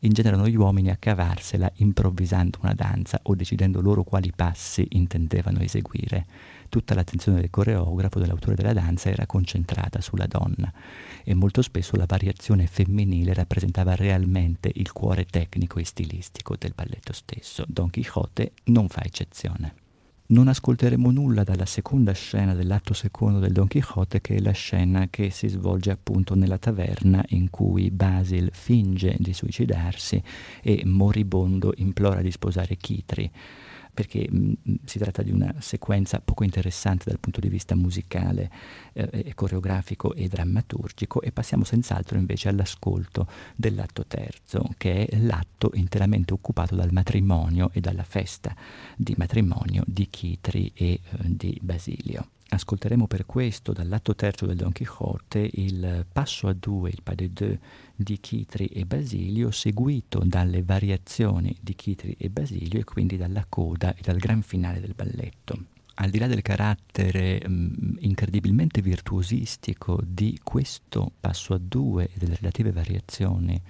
in 0.00 0.12
genere 0.12 0.36
erano 0.36 0.48
gli 0.48 0.56
uomini 0.56 0.90
a 0.90 0.96
cavarsela 0.96 1.70
improvvisando 1.76 2.58
una 2.62 2.72
danza 2.72 3.20
o 3.24 3.34
decidendo 3.34 3.80
loro 3.80 4.02
quali 4.02 4.32
passi 4.34 4.86
intendevano 4.90 5.60
eseguire 5.60 6.26
tutta 6.70 6.94
l'attenzione 6.94 7.40
del 7.42 7.50
coreografo, 7.50 8.18
dell'autore 8.18 8.54
della 8.54 8.72
danza, 8.72 9.10
era 9.10 9.26
concentrata 9.26 10.00
sulla 10.00 10.26
donna 10.26 10.72
e 11.22 11.34
molto 11.34 11.60
spesso 11.60 11.96
la 11.96 12.06
variazione 12.06 12.66
femminile 12.66 13.34
rappresentava 13.34 13.94
realmente 13.94 14.70
il 14.72 14.90
cuore 14.92 15.26
tecnico 15.26 15.78
e 15.78 15.84
stilistico 15.84 16.56
del 16.56 16.72
balletto 16.74 17.12
stesso. 17.12 17.64
Don 17.68 17.90
Quixote 17.90 18.52
non 18.64 18.88
fa 18.88 19.02
eccezione. 19.04 19.74
Non 20.30 20.46
ascolteremo 20.46 21.10
nulla 21.10 21.42
dalla 21.42 21.66
seconda 21.66 22.12
scena 22.12 22.54
dell'atto 22.54 22.94
secondo 22.94 23.40
del 23.40 23.50
Don 23.50 23.66
Quixote, 23.66 24.20
che 24.20 24.36
è 24.36 24.38
la 24.38 24.52
scena 24.52 25.08
che 25.10 25.30
si 25.30 25.48
svolge 25.48 25.90
appunto 25.90 26.36
nella 26.36 26.56
taverna 26.56 27.24
in 27.30 27.50
cui 27.50 27.90
Basil 27.90 28.48
finge 28.52 29.16
di 29.18 29.34
suicidarsi 29.34 30.22
e 30.62 30.82
moribondo 30.84 31.72
implora 31.76 32.22
di 32.22 32.30
sposare 32.30 32.76
Chitri 32.76 33.28
perché 33.92 34.28
mh, 34.30 34.52
si 34.84 34.98
tratta 34.98 35.22
di 35.22 35.30
una 35.30 35.54
sequenza 35.58 36.20
poco 36.20 36.44
interessante 36.44 37.04
dal 37.06 37.18
punto 37.18 37.40
di 37.40 37.48
vista 37.48 37.74
musicale, 37.74 38.50
eh, 38.92 39.32
coreografico 39.34 40.14
e 40.14 40.28
drammaturgico 40.28 41.20
e 41.20 41.32
passiamo 41.32 41.64
senz'altro 41.64 42.18
invece 42.18 42.48
all'ascolto 42.48 43.26
dell'atto 43.56 44.04
terzo, 44.06 44.70
che 44.76 45.06
è 45.06 45.18
l'atto 45.18 45.70
interamente 45.74 46.32
occupato 46.32 46.74
dal 46.74 46.92
matrimonio 46.92 47.70
e 47.72 47.80
dalla 47.80 48.04
festa 48.04 48.54
di 48.96 49.14
matrimonio 49.16 49.82
di 49.86 50.08
Chitri 50.08 50.70
e 50.74 50.92
eh, 50.92 51.00
di 51.22 51.58
Basilio. 51.60 52.28
Ascolteremo 52.52 53.06
per 53.06 53.26
questo 53.26 53.72
dall'atto 53.72 54.16
terzo 54.16 54.44
del 54.44 54.56
Don 54.56 54.72
Quixote 54.72 55.50
il 55.52 56.04
passo 56.10 56.48
a 56.48 56.52
due, 56.52 56.90
il 56.90 57.00
pas 57.00 57.14
de 57.14 57.32
deux 57.32 57.56
di 58.02 58.18
Chitri 58.18 58.66
e 58.66 58.86
Basilio, 58.86 59.50
seguito 59.50 60.22
dalle 60.24 60.62
variazioni 60.62 61.54
di 61.60 61.74
Chitri 61.74 62.16
e 62.18 62.30
Basilio 62.30 62.80
e 62.80 62.84
quindi 62.84 63.16
dalla 63.16 63.44
coda 63.48 63.94
e 63.94 64.00
dal 64.02 64.16
gran 64.16 64.42
finale 64.42 64.80
del 64.80 64.94
balletto. 64.94 65.66
Al 65.94 66.08
di 66.08 66.18
là 66.18 66.26
del 66.26 66.40
carattere 66.40 67.46
mh, 67.46 67.98
incredibilmente 68.00 68.80
virtuosistico 68.80 70.00
di 70.02 70.40
questo 70.42 71.12
passo 71.20 71.52
a 71.52 71.60
due 71.62 72.04
e 72.04 72.18
delle 72.18 72.36
relative 72.36 72.72
variazioni 72.72 73.60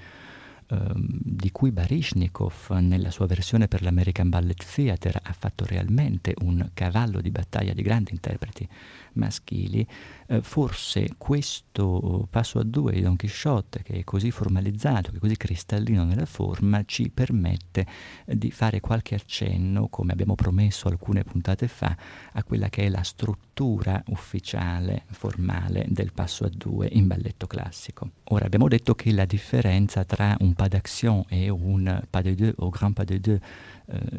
Ehm, 0.70 1.18
di 1.20 1.51
cui 1.51 1.72
Baryshnikov 1.72 2.70
nella 2.78 3.11
sua 3.11 3.26
versione 3.26 3.66
per 3.66 3.83
l'American 3.83 4.28
Ballet 4.28 4.64
Theatre 4.72 5.20
ha 5.20 5.33
fatto 5.33 5.64
realmente 5.64 6.35
un 6.43 6.70
cavallo 6.74 7.20
di 7.20 7.31
battaglia 7.31 7.72
di 7.72 7.83
grandi 7.83 8.12
interpreti 8.12 8.68
maschili, 9.15 9.87
eh, 10.27 10.43
forse 10.43 11.15
questo 11.17 12.27
passo 12.31 12.59
a 12.59 12.65
due 12.65 12.93
di 12.93 13.03
Don 13.03 13.17
Quixote, 13.17 13.83
che 13.83 13.95
è 13.95 14.05
così 14.05 14.31
formalizzato, 14.31 15.11
che 15.11 15.17
è 15.17 15.21
così 15.21 15.37
cristallino 15.37 16.05
nella 16.05 16.27
forma, 16.27 16.83
ci 16.85 17.11
permette 17.11 17.87
eh, 18.25 18.37
di 18.37 18.51
fare 18.51 18.81
qualche 18.81 19.15
accenno, 19.15 19.89
come 19.89 20.13
abbiamo 20.13 20.35
promesso 20.35 20.89
alcune 20.89 21.25
puntate 21.25 21.69
fa, 21.69 21.97
a 22.33 22.45
quella 22.45 22.69
che 22.69 22.85
è 22.85 22.89
la 22.89 23.03
struttura 23.03 24.03
ufficiale, 24.09 25.05
formale 25.11 25.87
del 25.89 26.13
passo 26.13 26.45
a 26.45 26.51
due 26.53 26.89
in 26.91 27.07
balletto 27.07 27.47
classico. 27.47 28.11
Ora 28.25 28.47
abbiamo 28.47 28.69
detto 28.69 28.95
che 28.95 29.13
la 29.13 29.25
differenza 29.25 30.05
tra 30.05 30.37
un 30.41 30.55
pas 30.55 30.69
d'action 30.69 31.25
e 31.29 31.49
un 31.49 32.03
pas 32.09 32.23
de 32.23 32.35
deux 32.35 32.55
o 32.59 32.71
grand 32.71 32.95
pas 32.95 33.05
de 33.05 33.19
deux 33.19 33.41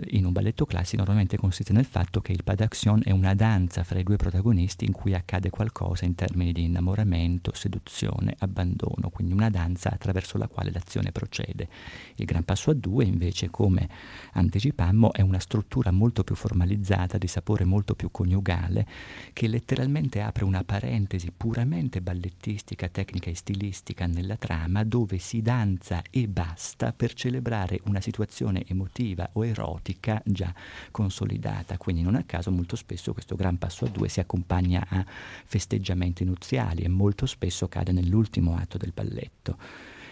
in 0.10 0.26
un 0.26 0.34
balletto 0.34 0.66
classico 0.66 0.98
normalmente 0.98 1.38
consiste 1.38 1.72
nel 1.72 1.86
fatto 1.86 2.20
che 2.20 2.34
il 2.34 2.44
pas 2.44 2.56
d'action 2.56 3.02
è 3.06 3.12
una 3.12 3.34
danza 3.34 3.84
fra 3.84 4.00
i 4.00 4.04
due 4.04 4.18
protagonisti 4.18 4.84
in 4.84 4.92
cui 4.92 5.14
accade 5.14 5.50
qualcosa 5.50 6.04
in 6.04 6.16
termini 6.16 6.52
di 6.52 6.66
innamoramento, 6.66 7.54
seduzione, 7.54 8.36
abbandono, 8.40 9.10
quindi 9.10 9.34
una 9.34 9.50
danza 9.50 9.92
attraverso 9.92 10.38
la 10.38 10.48
quale 10.48 10.72
l'azione 10.72 11.12
procede. 11.12 11.70
Il 12.16 12.26
gran 12.26 12.44
passo 12.44 12.72
a 12.72 12.74
due 12.74 13.06
invece, 13.06 13.50
come 13.50 13.88
anticipammo, 14.34 15.14
è 15.14 15.22
una 15.22 15.40
struttura 15.40 15.92
molto 15.92 16.24
più 16.24 16.36
formalizzata, 16.36 17.18
di 17.18 17.28
sapore 17.28 17.64
molto 17.64 17.96
più 17.96 18.12
coniugale, 18.12 18.86
che 19.32 19.48
letteralmente 19.48 20.22
apre 20.22 20.44
una 20.44 20.64
parentesi 20.66 21.32
puramente 21.32 22.02
ballettistica, 22.02 22.90
tecnica 22.90 23.30
e 23.30 23.36
stilistica 23.36 24.06
nella 24.06 24.36
trama 24.36 24.84
dove 24.84 25.18
si 25.18 25.42
danza 25.42 26.02
e 26.10 26.28
basta 26.28 26.92
per 26.92 27.14
celebrare 27.14 27.80
una 27.86 28.02
situazione 28.02 28.66
emotiva 28.68 29.30
o 29.34 29.46
erotica 29.46 29.61
erotica 29.62 30.22
già 30.26 30.54
consolidata. 30.90 31.78
Quindi 31.78 32.02
non 32.02 32.16
a 32.16 32.24
caso 32.24 32.52
molto 32.52 32.76
spesso 32.76 33.14
questo 33.14 33.36
gran 33.36 33.58
passo 33.58 33.86
a 33.86 33.90
due 33.90 34.10
si 34.10 34.20
accompagna 34.20 34.86
a 34.88 35.06
festeggiamenti 35.46 36.24
nuziali 36.24 36.84
e 36.84 36.90
molto 36.90 37.26
spesso 37.26 37.68
cade 37.68 37.92
nell'ultimo 37.92 38.56
atto 38.56 38.78
del 38.78 38.92
balletto. 38.94 39.58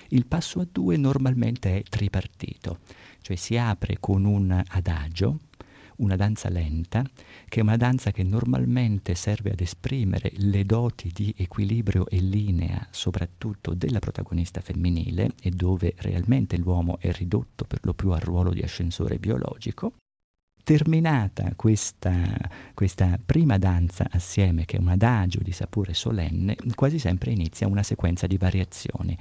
Il 0.10 0.26
passo 0.26 0.60
a 0.62 0.68
due 0.70 0.98
normalmente 0.98 1.78
è 1.78 1.84
tripartito, 1.84 2.80
cioè 3.22 3.36
si 3.36 3.58
apre 3.58 3.98
con 4.00 4.26
un 4.26 4.64
adagio, 4.70 5.40
una 6.00 6.16
danza 6.16 6.50
lenta, 6.50 7.04
che 7.48 7.60
è 7.60 7.64
una 7.64 7.78
danza 7.78 8.12
che 8.12 8.24
normalmente 8.24 9.16
serve 9.16 9.52
ad 9.52 9.62
esprimere 9.62 10.32
le 10.36 10.64
doti 10.66 11.12
di 11.14 11.34
equilibrio 11.38 12.08
e 12.08 12.20
linea, 12.20 12.88
soprattutto 12.92 13.74
della 13.74 14.00
protagonista 14.00 14.62
femminile, 14.62 15.32
e 15.42 15.50
dove 15.50 15.94
realmente 15.98 16.58
l'uomo 16.58 16.98
è 17.00 17.12
ridotto 17.12 17.66
per 17.66 17.80
lo 17.84 17.94
più 17.94 18.12
al 18.12 18.22
ruolo 18.22 18.52
di 18.52 18.62
ascensore 18.62 19.18
biologico. 19.18 19.94
Terminata 20.62 21.54
questa, 21.56 22.38
questa 22.76 23.20
prima 23.24 23.58
danza 23.58 24.08
assieme, 24.12 24.66
che 24.66 24.78
è 24.78 24.80
un 24.80 24.90
adagio 24.90 25.40
di 25.42 25.52
sapore 25.52 25.94
solenne, 25.94 26.56
quasi 26.76 27.00
sempre 27.00 27.32
inizia 27.32 27.68
una 27.68 27.82
sequenza 27.82 28.28
di 28.28 28.38
variazioni 28.38 29.18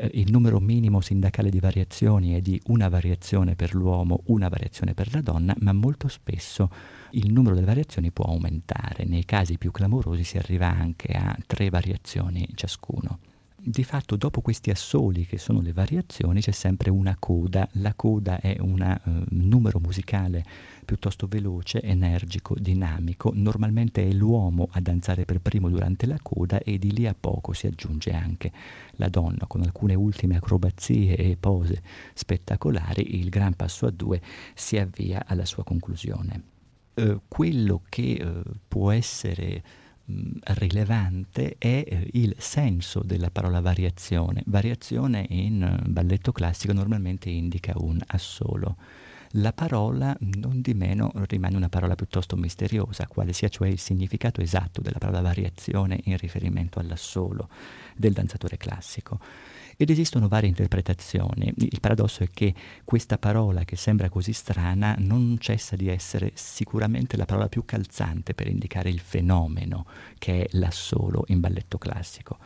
eh, 0.00 0.10
il 0.14 0.30
numero 0.30 0.60
minimo 0.60 1.02
sindacale 1.02 1.50
di 1.50 1.60
variazioni 1.60 2.32
è 2.32 2.40
di 2.40 2.60
una 2.68 2.88
variazione 2.88 3.54
per 3.54 3.74
l'uomo, 3.74 4.22
una 4.26 4.48
variazione 4.48 4.94
per 4.94 5.12
la 5.12 5.20
donna, 5.20 5.54
ma 5.60 5.72
molto 5.72 6.08
spesso 6.08 6.70
il 7.10 7.30
numero 7.30 7.54
delle 7.54 7.66
variazioni 7.66 8.10
può 8.10 8.24
aumentare. 8.24 9.04
Nei 9.04 9.26
casi 9.26 9.58
più 9.58 9.70
clamorosi 9.70 10.24
si 10.24 10.38
arriva 10.38 10.68
anche 10.68 11.12
a 11.12 11.36
tre 11.46 11.68
variazioni 11.68 12.48
ciascuno. 12.54 13.18
Di 13.62 13.84
fatto 13.84 14.16
dopo 14.16 14.40
questi 14.40 14.70
assoli 14.70 15.26
che 15.26 15.36
sono 15.36 15.60
le 15.60 15.74
variazioni 15.74 16.40
c'è 16.40 16.50
sempre 16.50 16.88
una 16.88 17.14
coda, 17.18 17.68
la 17.72 17.92
coda 17.92 18.40
è 18.40 18.56
un 18.58 18.80
uh, 18.80 19.10
numero 19.28 19.78
musicale 19.80 20.42
piuttosto 20.90 21.28
veloce, 21.28 21.80
energico, 21.82 22.56
dinamico, 22.58 23.30
normalmente 23.32 24.04
è 24.04 24.10
l'uomo 24.10 24.66
a 24.72 24.80
danzare 24.80 25.24
per 25.24 25.38
primo 25.38 25.68
durante 25.68 26.04
la 26.04 26.18
coda 26.20 26.58
e 26.58 26.78
di 26.78 26.90
lì 26.90 27.06
a 27.06 27.14
poco 27.14 27.52
si 27.52 27.68
aggiunge 27.68 28.10
anche 28.10 28.50
la 28.96 29.08
donna 29.08 29.46
con 29.46 29.60
alcune 29.62 29.94
ultime 29.94 30.34
acrobazie 30.34 31.14
e 31.14 31.36
pose 31.38 31.80
spettacolari, 32.12 33.20
il 33.20 33.28
gran 33.28 33.54
passo 33.54 33.86
a 33.86 33.92
due 33.92 34.20
si 34.52 34.78
avvia 34.78 35.22
alla 35.28 35.44
sua 35.44 35.62
conclusione. 35.62 36.42
Uh, 36.94 37.20
quello 37.28 37.82
che 37.88 38.20
uh, 38.20 38.42
può 38.66 38.90
essere 38.90 39.62
rilevante 40.42 41.54
è 41.56 41.84
eh, 41.86 42.08
il 42.14 42.34
senso 42.36 43.00
della 43.04 43.30
parola 43.30 43.60
variazione. 43.60 44.42
Variazione 44.46 45.24
in 45.28 45.62
eh, 45.62 45.88
balletto 45.88 46.32
classico 46.32 46.72
normalmente 46.72 47.30
indica 47.30 47.74
un 47.76 48.00
assolo. 48.08 48.76
La 49.34 49.52
parola, 49.52 50.16
non 50.18 50.60
di 50.60 50.74
meno, 50.74 51.12
rimane 51.28 51.54
una 51.54 51.68
parola 51.68 51.94
piuttosto 51.94 52.34
misteriosa, 52.34 53.06
quale 53.06 53.32
sia 53.32 53.48
cioè 53.48 53.68
il 53.68 53.78
significato 53.78 54.40
esatto 54.40 54.80
della 54.80 54.98
parola 54.98 55.20
variazione 55.20 56.00
in 56.06 56.16
riferimento 56.16 56.80
all'assolo 56.80 57.48
del 57.94 58.12
danzatore 58.12 58.56
classico. 58.56 59.20
Ed 59.76 59.88
esistono 59.88 60.26
varie 60.26 60.48
interpretazioni. 60.48 61.54
Il 61.58 61.78
paradosso 61.80 62.24
è 62.24 62.28
che 62.28 62.52
questa 62.84 63.18
parola, 63.18 63.64
che 63.64 63.76
sembra 63.76 64.08
così 64.08 64.32
strana, 64.32 64.96
non 64.98 65.38
cessa 65.38 65.76
di 65.76 65.86
essere 65.86 66.32
sicuramente 66.34 67.16
la 67.16 67.24
parola 67.24 67.48
più 67.48 67.64
calzante 67.64 68.34
per 68.34 68.48
indicare 68.48 68.90
il 68.90 68.98
fenomeno 68.98 69.86
che 70.18 70.42
è 70.42 70.48
l'assolo 70.56 71.22
in 71.28 71.38
balletto 71.38 71.78
classico. 71.78 72.36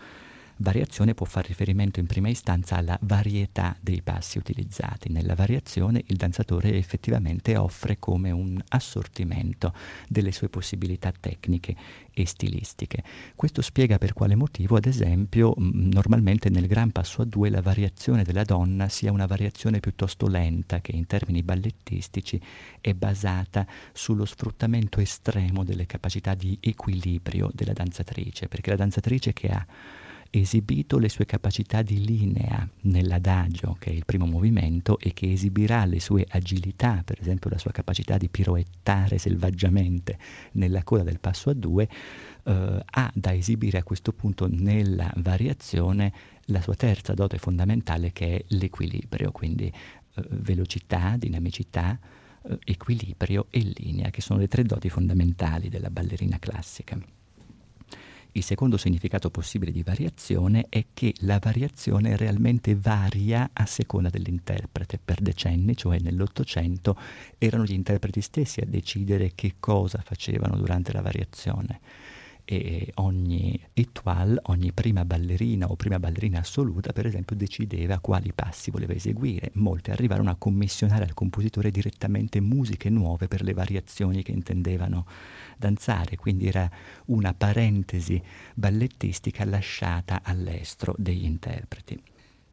Variazione 0.59 1.15
può 1.15 1.27
fare 1.27 1.49
riferimento 1.49 1.99
in 1.99 2.07
prima 2.07 2.29
istanza 2.29 2.77
alla 2.77 2.97
varietà 3.03 3.77
dei 3.81 4.03
passi 4.03 4.39
utilizzati. 4.39 5.11
Nella 5.11 5.35
variazione 5.35 6.05
il 6.07 6.17
danzatore 6.17 6.77
effettivamente 6.77 7.57
offre 7.57 7.99
come 7.99 8.31
un 8.31 8.63
assortimento 8.69 9.75
delle 10.09 10.31
sue 10.31 10.49
possibilità 10.49 11.13
tecniche 11.19 11.75
e 12.13 12.25
stilistiche. 12.25 13.03
Questo 13.35 13.63
spiega 13.63 13.99
per 13.99 14.13
quale 14.13 14.37
motivo, 14.37 14.77
ad 14.77 14.87
esempio, 14.87 15.55
normalmente 15.57 16.51
nel 16.51 16.69
gran 16.69 16.93
passo 16.93 17.23
a 17.23 17.25
due 17.25 17.51
la 17.51 17.61
variazione 17.61 18.23
della 18.23 18.45
donna 18.45 18.89
sia 18.89 19.11
una 19.11 19.27
variazione 19.27 19.81
piuttosto 19.81 20.29
lenta 20.29 20.81
che 20.81 20.93
in 20.93 21.09
termini 21.09 21.43
ballettistici 21.43 22.41
è 22.81 22.95
basata 22.95 23.67
sullo 23.93 24.25
sfruttamento 24.25 25.01
estremo 25.01 25.65
delle 25.65 25.87
capacità 25.87 26.35
di 26.35 26.57
equilibrio 26.61 27.51
della 27.53 27.73
danzatrice, 27.73 28.47
perché 28.47 28.71
la 28.71 28.77
danzatrice 28.77 29.33
che 29.33 29.49
ha 29.49 29.67
esibito 30.41 30.99
le 30.99 31.09
sue 31.09 31.27
capacità 31.27 31.83
di 31.83 32.05
linea 32.05 32.69
nell'adagio, 32.83 33.77
che 33.79 33.91
è 33.91 33.93
il 33.93 34.05
primo 34.05 34.27
movimento, 34.27 34.99
e 34.99 35.13
che 35.13 35.33
esibirà 35.33 35.85
le 35.85 36.01
sue 36.01 36.27
agilità, 36.29 37.03
per 37.05 37.21
esempio 37.21 37.51
la 37.51 37.59
sua 37.59 37.71
capacità 37.71 38.17
di 38.17 38.29
piroettare 38.29 39.19
selvaggiamente 39.19 40.19
nella 40.53 40.83
coda 40.83 41.03
del 41.03 41.21
passo 41.21 41.51
a 41.51 41.55
due, 41.55 41.89
eh, 42.45 42.83
ha 42.85 43.11
da 43.15 43.35
esibire 43.35 43.79
a 43.79 43.83
questo 43.83 44.13
punto 44.13 44.49
nella 44.51 45.13
variazione 45.17 46.13
la 46.47 46.61
sua 46.61 46.75
terza 46.75 47.15
dote 47.15 47.39
fondamentale 47.39 48.13
che 48.13 48.37
è 48.37 48.45
l'equilibrio, 48.49 49.33
quindi 49.33 49.67
eh, 49.67 50.23
velocità, 50.31 51.17
dinamicità, 51.17 51.99
eh, 52.43 52.59
equilibrio 52.65 53.47
e 53.51 53.73
linea, 53.77 54.11
che 54.11 54.21
sono 54.21 54.41
le 54.41 54.49
tre 54.49 54.63
doti 54.65 54.89
fondamentali 54.89 55.69
della 55.69 55.91
ballerina 55.91 56.39
classica. 56.39 56.99
Il 58.37 58.43
secondo 58.43 58.77
significato 58.77 59.31
possibile 59.31 59.71
di 59.71 59.85
variazione 59.85 60.67
è 60.69 60.87
che 60.93 61.15
la 61.19 61.39
variazione 61.41 62.17
realmente 62.17 62.75
varia 62.75 63.51
a 63.53 63.65
seconda 63.65 64.11
dell'interprete. 64.11 64.99
Per 64.99 65.21
decenni, 65.21 65.77
cioè 65.77 66.01
nell'Ottocento, 66.01 66.99
erano 67.39 67.63
gli 67.63 67.75
interpreti 67.75 68.21
stessi 68.21 68.61
a 68.61 68.67
decidere 68.67 69.31
che 69.37 69.55
cosa 69.61 70.03
facevano 70.05 70.57
durante 70.57 70.93
la 70.93 71.01
variazione 71.01 71.81
e 72.45 72.91
ogni 72.97 73.59
étoile, 73.73 74.39
ogni 74.45 74.73
prima 74.73 75.05
ballerina 75.05 75.71
o 75.71 75.77
prima 75.77 75.99
ballerina 75.99 76.41
assoluta, 76.41 76.93
per 76.93 77.07
esempio, 77.07 77.35
decideva 77.37 78.01
quali 78.01 78.33
passi 78.35 78.71
voleva 78.71 78.93
eseguire. 78.93 79.51
Molte 79.55 79.93
arrivarono 79.93 80.31
a 80.31 80.37
commissionare 80.37 81.05
al 81.05 81.15
compositore 81.15 81.71
direttamente 81.71 82.41
musiche 82.41 82.91
nuove 82.91 83.29
per 83.29 83.43
le 83.43 83.55
variazioni 83.55 84.23
che 84.23 84.33
intendevano 84.33 85.07
danzare, 85.57 86.17
quindi 86.17 86.47
era 86.47 86.69
una 87.07 87.35
parentesi 87.35 88.21
ballettistica 88.55 89.45
lasciata 89.45 90.21
all'estro 90.23 90.95
degli 90.99 91.25
interpreti. 91.25 92.01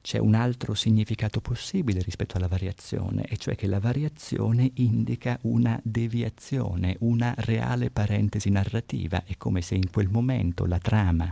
C'è 0.02 0.18
un 0.18 0.34
altro 0.34 0.74
significato 0.74 1.42
possibile 1.42 2.02
rispetto 2.02 2.36
alla 2.38 2.48
variazione, 2.48 3.24
e 3.26 3.38
cioè 3.38 3.56
che 3.56 3.68
la 3.68 3.80
variazione 3.80 4.72
indica 4.76 5.38
una 5.44 5.80
deviazione, 5.84 6.96
una 7.02 7.34
reale 7.38 7.92
parentesi 7.92 8.50
narrativa, 8.50 9.24
è 9.24 9.38
come 9.38 9.62
se 9.62 9.76
in 9.76 9.92
quel 9.92 10.10
momento 10.10 10.66
la 10.66 10.80
trama 10.80 11.32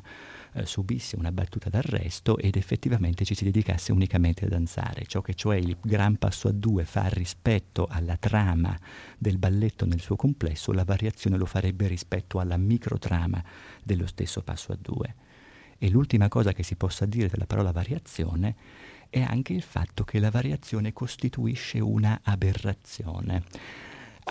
eh, 0.54 0.66
subisse 0.66 1.16
una 1.16 1.32
battuta 1.32 1.70
d'arresto 1.70 2.38
ed 2.38 2.56
effettivamente 2.56 3.26
ci 3.26 3.36
si 3.36 3.44
dedicasse 3.44 3.92
unicamente 3.92 4.46
a 4.46 4.50
danzare. 4.50 5.06
Ciò 5.06 5.22
che 5.22 5.34
cioè 5.34 5.58
il 5.58 5.78
gran 5.82 6.18
passo 6.18 6.48
a 6.48 6.52
due 6.52 6.86
fa 6.86 7.08
rispetto 7.08 7.88
alla 7.90 8.18
trama 8.18 8.78
del 9.18 9.38
balletto 9.38 9.86
nel 9.86 10.00
suo 10.00 10.16
complesso, 10.16 10.72
la 10.72 10.84
variazione 10.84 11.38
lo 11.38 11.46
farebbe 11.46 11.88
rispetto 11.88 12.40
alla 12.40 12.58
microtrama 12.58 13.44
dello 13.84 14.08
stesso 14.08 14.42
passo 14.42 14.72
a 14.72 14.78
due. 14.80 15.16
E 15.78 15.90
l'ultima 15.90 16.28
cosa 16.28 16.52
che 16.52 16.64
si 16.64 16.76
possa 16.76 17.06
dire 17.06 17.30
della 17.30 17.46
parola 17.46 17.72
variazione 17.72 18.56
è 19.10 19.22
anche 19.22 19.54
il 19.54 19.62
fatto 19.62 20.04
che 20.04 20.20
la 20.20 20.30
variazione 20.30 20.94
costituisce 20.94 21.80
una 21.80 22.20
aberrazione 22.24 23.44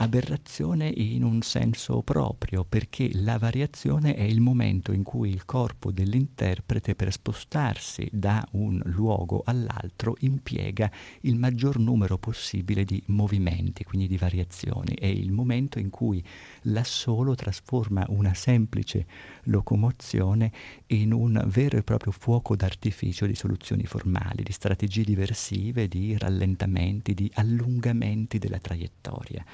aberrazione 0.01 0.87
in 0.89 1.25
un 1.25 1.43
senso 1.43 2.03
proprio, 2.03 2.65
perché 2.65 3.11
la 3.15 3.37
variazione 3.37 4.15
è 4.15 4.23
il 4.23 4.41
momento 4.41 4.93
in 4.93 5.03
cui 5.03 5.31
il 5.31 5.45
corpo 5.45 5.91
dell'interprete 5.91 6.95
per 6.95 7.13
spostarsi 7.13 8.09
da 8.13 8.47
un 8.53 8.81
luogo 8.85 9.43
all'altro 9.45 10.17
impiega 10.21 10.91
il 11.23 11.37
maggior 11.37 11.79
numero 11.79 12.17
possibile 12.17 12.85
di 12.85 13.03
movimenti, 13.07 13.83
quindi 13.85 14.07
di 14.07 14.17
variazioni. 14.17 14.95
È 14.95 15.07
il 15.07 15.33
momento 15.33 15.79
in 15.81 15.91
cui 15.91 16.25
l'assolo 16.63 17.35
trasforma 17.35 18.05
una 18.09 18.35
semplice 18.35 19.07
locomozione 19.45 20.53
in 20.89 21.13
un 21.13 21.43
vero 21.49 21.77
e 21.77 21.83
proprio 21.83 22.13
fuoco 22.13 22.55
d'artificio 22.55 23.27
di 23.27 23.35
soluzioni 23.35 23.85
formali, 23.85 24.45
di 24.45 24.53
strategie 24.53 25.03
diversive, 25.03 25.89
di 25.89 26.17
rallentamenti, 26.17 27.15
di 27.15 27.31
allungamenti 27.35 28.39
della 28.39 28.59
traiettoria 28.59 29.45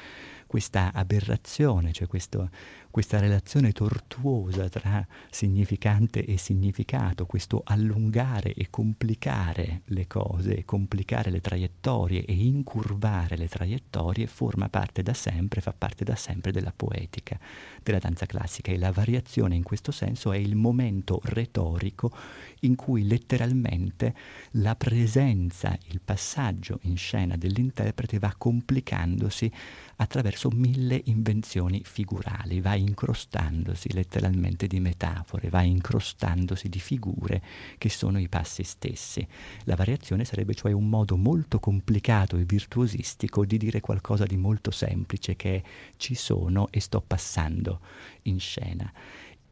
questa 0.54 0.92
aberrazione, 0.94 1.90
cioè 1.90 2.06
questo, 2.06 2.48
questa 2.88 3.18
relazione 3.18 3.72
tortuosa 3.72 4.68
tra 4.68 5.04
significante 5.28 6.24
e 6.24 6.36
significato, 6.36 7.26
questo 7.26 7.62
allungare 7.64 8.54
e 8.54 8.68
complicare 8.70 9.80
le 9.86 10.06
cose, 10.06 10.64
complicare 10.64 11.32
le 11.32 11.40
traiettorie 11.40 12.24
e 12.24 12.34
incurvare 12.34 13.36
le 13.36 13.48
traiettorie 13.48 14.28
forma 14.28 14.68
parte 14.68 15.02
da 15.02 15.12
sempre, 15.12 15.60
fa 15.60 15.72
parte 15.76 16.04
da 16.04 16.14
sempre 16.14 16.52
della 16.52 16.72
poetica 16.72 17.36
della 17.82 17.98
danza 17.98 18.24
classica. 18.26 18.70
E 18.70 18.78
la 18.78 18.92
variazione 18.92 19.56
in 19.56 19.64
questo 19.64 19.90
senso 19.90 20.30
è 20.30 20.36
il 20.36 20.54
momento 20.54 21.20
retorico 21.24 22.12
in 22.60 22.76
cui 22.76 23.08
letteralmente 23.08 24.14
la 24.52 24.76
presenza, 24.76 25.76
il 25.88 26.00
passaggio 26.00 26.78
in 26.82 26.96
scena 26.96 27.36
dell'interprete 27.36 28.20
va 28.20 28.32
complicandosi 28.38 29.50
attraverso 29.96 30.50
mille 30.50 31.00
invenzioni 31.04 31.82
figurali, 31.84 32.60
va 32.60 32.74
incrostandosi 32.74 33.92
letteralmente 33.92 34.66
di 34.66 34.80
metafore, 34.80 35.48
va 35.48 35.62
incrostandosi 35.62 36.68
di 36.68 36.80
figure 36.80 37.42
che 37.78 37.88
sono 37.88 38.18
i 38.18 38.28
passi 38.28 38.62
stessi. 38.62 39.26
La 39.64 39.76
variazione 39.76 40.24
sarebbe 40.24 40.54
cioè 40.54 40.72
un 40.72 40.88
modo 40.88 41.16
molto 41.16 41.60
complicato 41.60 42.36
e 42.36 42.44
virtuosistico 42.44 43.44
di 43.44 43.58
dire 43.58 43.80
qualcosa 43.80 44.24
di 44.24 44.36
molto 44.36 44.70
semplice 44.70 45.36
che 45.36 45.56
è 45.56 45.62
ci 45.96 46.14
sono 46.14 46.68
e 46.70 46.80
sto 46.80 47.00
passando 47.00 47.80
in 48.22 48.38
scena 48.40 48.92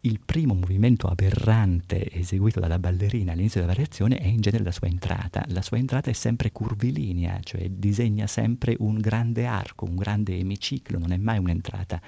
il 0.05 0.19
primo 0.25 0.55
movimento 0.55 1.07
aberrante 1.07 2.11
eseguito 2.11 2.59
dalla 2.59 2.81
ballerina 2.81 3.33
all'inizio 3.33 3.61
della 3.61 3.73
variazione 3.73 4.19
è 4.19 4.27
in 4.27 4.41
genere 4.41 4.65
la 4.65 4.73
sua 4.73 4.89
entrata. 4.89 5.45
La 5.49 5.63
sua 5.63 5.77
entrata 5.77 6.11
è 6.11 6.13
sempre 6.13 6.51
curvilinea, 6.51 7.39
cioè 7.43 7.69
disegna 7.71 8.27
sempre 8.27 8.75
un 8.81 8.99
grande 8.99 9.47
arco, 9.47 9.85
un 9.85 9.95
grande 9.95 10.37
emiciclo, 10.37 10.99
non 10.99 11.13
è 11.13 11.17
mai 11.17 11.39
un'entrata 11.39 12.01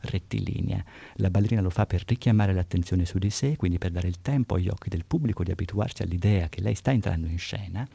rettilinea. 0.00 0.84
La 1.14 1.30
ballerina 1.30 1.60
lo 1.60 1.70
fa 1.70 1.86
per 1.86 2.04
richiamare 2.06 2.52
l'attenzione 2.52 3.04
su 3.04 3.18
di 3.18 3.30
sé, 3.30 3.56
quindi 3.56 3.78
per 3.78 3.90
dare 3.90 4.08
il 4.08 4.20
tempo 4.20 4.54
agli 4.54 4.68
occhi 4.68 4.88
del 4.88 5.04
pubblico 5.04 5.42
di 5.44 5.50
abituarsi 5.50 6.02
all'idea 6.02 6.48
che 6.48 6.60
lei 6.60 6.74
sta 6.74 6.90
entrando 6.90 7.26
in 7.26 7.38
scena 7.38 7.86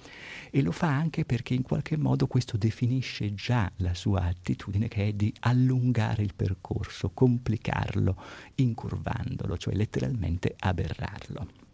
e 0.49 0.62
lo 0.62 0.72
fa 0.72 0.88
anche 0.88 1.26
perché 1.26 1.53
in 1.53 1.64
qualche 1.64 1.97
modo 1.97 2.28
questo 2.28 2.58
definisce 2.58 3.34
già 3.34 3.72
la 3.78 3.93
sua 3.93 4.24
attitudine 4.24 4.88
che 4.88 5.08
è 5.08 5.14
di 5.14 5.34
allungare 5.41 6.24
il 6.24 6.34
percorso, 6.36 7.12
complicarlo, 7.14 8.16
incurvandolo, 8.56 9.58
cioè 9.58 9.76
letteralmente 9.76 10.56
aberrarlo. 10.60 11.64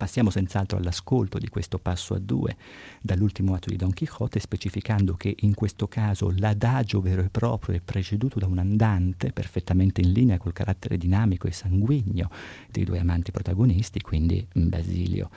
Passiamo 0.00 0.30
senz'altro 0.30 0.78
all'ascolto 0.78 1.36
di 1.36 1.50
questo 1.50 1.78
passo 1.78 2.14
a 2.14 2.18
due 2.18 2.56
dall'ultimo 3.02 3.52
atto 3.52 3.68
di 3.68 3.76
Don 3.76 3.92
Quixote, 3.92 4.40
specificando 4.40 5.14
che 5.14 5.36
in 5.40 5.52
questo 5.52 5.88
caso 5.88 6.32
l'adagio 6.38 7.02
vero 7.02 7.20
e 7.20 7.28
proprio 7.28 7.76
è 7.76 7.80
preceduto 7.80 8.38
da 8.38 8.46
un 8.46 8.56
andante 8.56 9.30
perfettamente 9.30 10.00
in 10.00 10.12
linea 10.12 10.38
col 10.38 10.54
carattere 10.54 10.96
dinamico 10.96 11.48
e 11.48 11.52
sanguigno 11.52 12.30
dei 12.70 12.84
due 12.84 12.98
amanti 12.98 13.30
protagonisti, 13.30 14.00
quindi 14.00 14.48
Basilio 14.54 15.28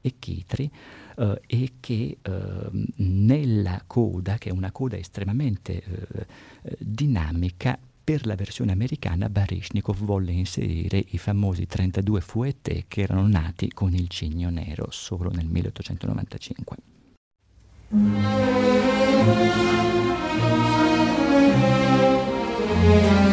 e 0.00 0.14
Chitri, 0.20 0.70
eh, 1.16 1.40
e 1.44 1.72
che 1.80 2.18
eh, 2.22 2.86
nella 2.94 3.82
coda, 3.84 4.38
che 4.38 4.50
è 4.50 4.52
una 4.52 4.70
coda 4.70 4.96
estremamente 4.96 5.82
eh, 5.82 6.26
eh 6.62 6.76
dinamica, 6.78 7.76
per 8.04 8.26
la 8.26 8.34
versione 8.34 8.72
americana 8.72 9.30
Baryshnikov 9.30 9.96
volle 9.96 10.32
inserire 10.32 11.02
i 11.08 11.16
famosi 11.16 11.66
32 11.66 12.20
fuetté 12.20 12.84
che 12.86 13.00
erano 13.00 13.26
nati 13.26 13.72
con 13.72 13.94
il 13.94 14.08
cigno 14.08 14.50
nero 14.50 14.88
solo 14.90 15.30
nel 15.30 15.46
1895. 15.46 16.76
Mm-hmm. 22.74 23.23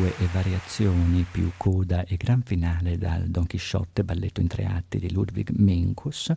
Passo 0.00 0.06
a 0.06 0.08
due 0.08 0.16
e 0.18 0.26
variazioni 0.32 1.26
più 1.30 1.52
coda 1.56 2.04
e 2.04 2.16
gran 2.16 2.42
finale 2.42 2.96
dal 2.96 3.28
Don 3.28 3.46
Chisciotte, 3.46 4.04
balletto 4.04 4.40
in 4.40 4.46
tre 4.46 4.64
atti 4.64 4.98
di 4.98 5.12
Ludwig 5.12 5.50
Minkus, 5.50 6.32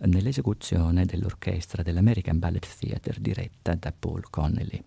nell'esecuzione 0.00 1.06
dell'orchestra 1.06 1.82
dell'American 1.82 2.38
Ballet 2.38 2.66
Theatre 2.78 3.20
diretta 3.20 3.74
da 3.74 3.92
Paul 3.96 4.28
Connelly. 4.28 4.82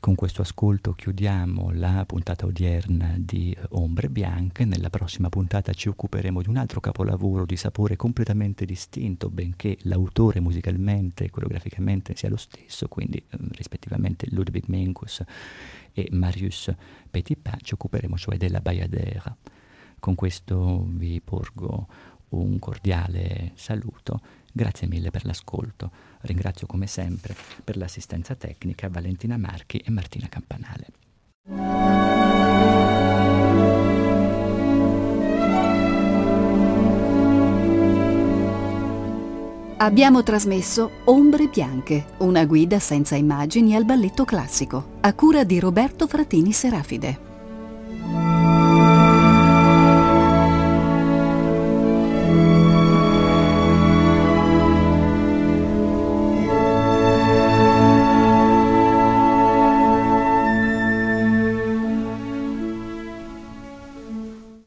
Con 0.00 0.14
questo 0.14 0.42
ascolto 0.42 0.92
chiudiamo 0.92 1.72
la 1.72 2.04
puntata 2.06 2.46
odierna 2.46 3.14
di 3.18 3.56
Ombre 3.70 4.08
Bianche. 4.08 4.64
Nella 4.64 4.90
prossima 4.90 5.28
puntata 5.28 5.72
ci 5.72 5.88
occuperemo 5.88 6.40
di 6.40 6.48
un 6.48 6.56
altro 6.56 6.78
capolavoro 6.78 7.44
di 7.44 7.56
sapore 7.56 7.96
completamente 7.96 8.64
distinto, 8.64 9.28
benché 9.28 9.76
l'autore 9.82 10.38
musicalmente 10.38 11.24
e 11.24 11.30
coreograficamente 11.30 12.14
sia 12.14 12.28
lo 12.28 12.36
stesso, 12.36 12.86
quindi 12.86 13.18
eh, 13.18 13.38
rispettivamente 13.50 14.28
Ludwig 14.30 14.64
Minkus 14.68 15.24
e 15.98 16.08
Marius 16.12 16.72
Petipa. 17.10 17.56
Ci 17.60 17.74
occuperemo 17.74 18.16
cioè 18.16 18.36
della 18.36 18.60
Bayadère. 18.60 19.36
Con 19.98 20.14
questo 20.14 20.86
vi 20.88 21.20
porgo 21.20 21.88
un 22.30 22.58
cordiale 22.58 23.52
saluto 23.54 24.20
Grazie 24.52 24.88
mille 24.88 25.10
per 25.10 25.24
l'ascolto. 25.24 25.90
Ringrazio 26.22 26.66
come 26.66 26.88
sempre 26.88 27.34
per 27.62 27.76
l'assistenza 27.76 28.34
tecnica 28.34 28.88
Valentina 28.88 29.36
Marchi 29.36 29.78
e 29.78 29.90
Martina 29.90 30.28
Campanale. 30.28 32.17
Abbiamo 39.80 40.24
trasmesso 40.24 40.90
Ombre 41.04 41.46
Bianche, 41.46 42.06
una 42.18 42.44
guida 42.46 42.80
senza 42.80 43.14
immagini 43.14 43.76
al 43.76 43.84
balletto 43.84 44.24
classico, 44.24 44.96
a 45.02 45.14
cura 45.14 45.44
di 45.44 45.60
Roberto 45.60 46.08
Fratini 46.08 46.50
Serafide. 46.50 48.57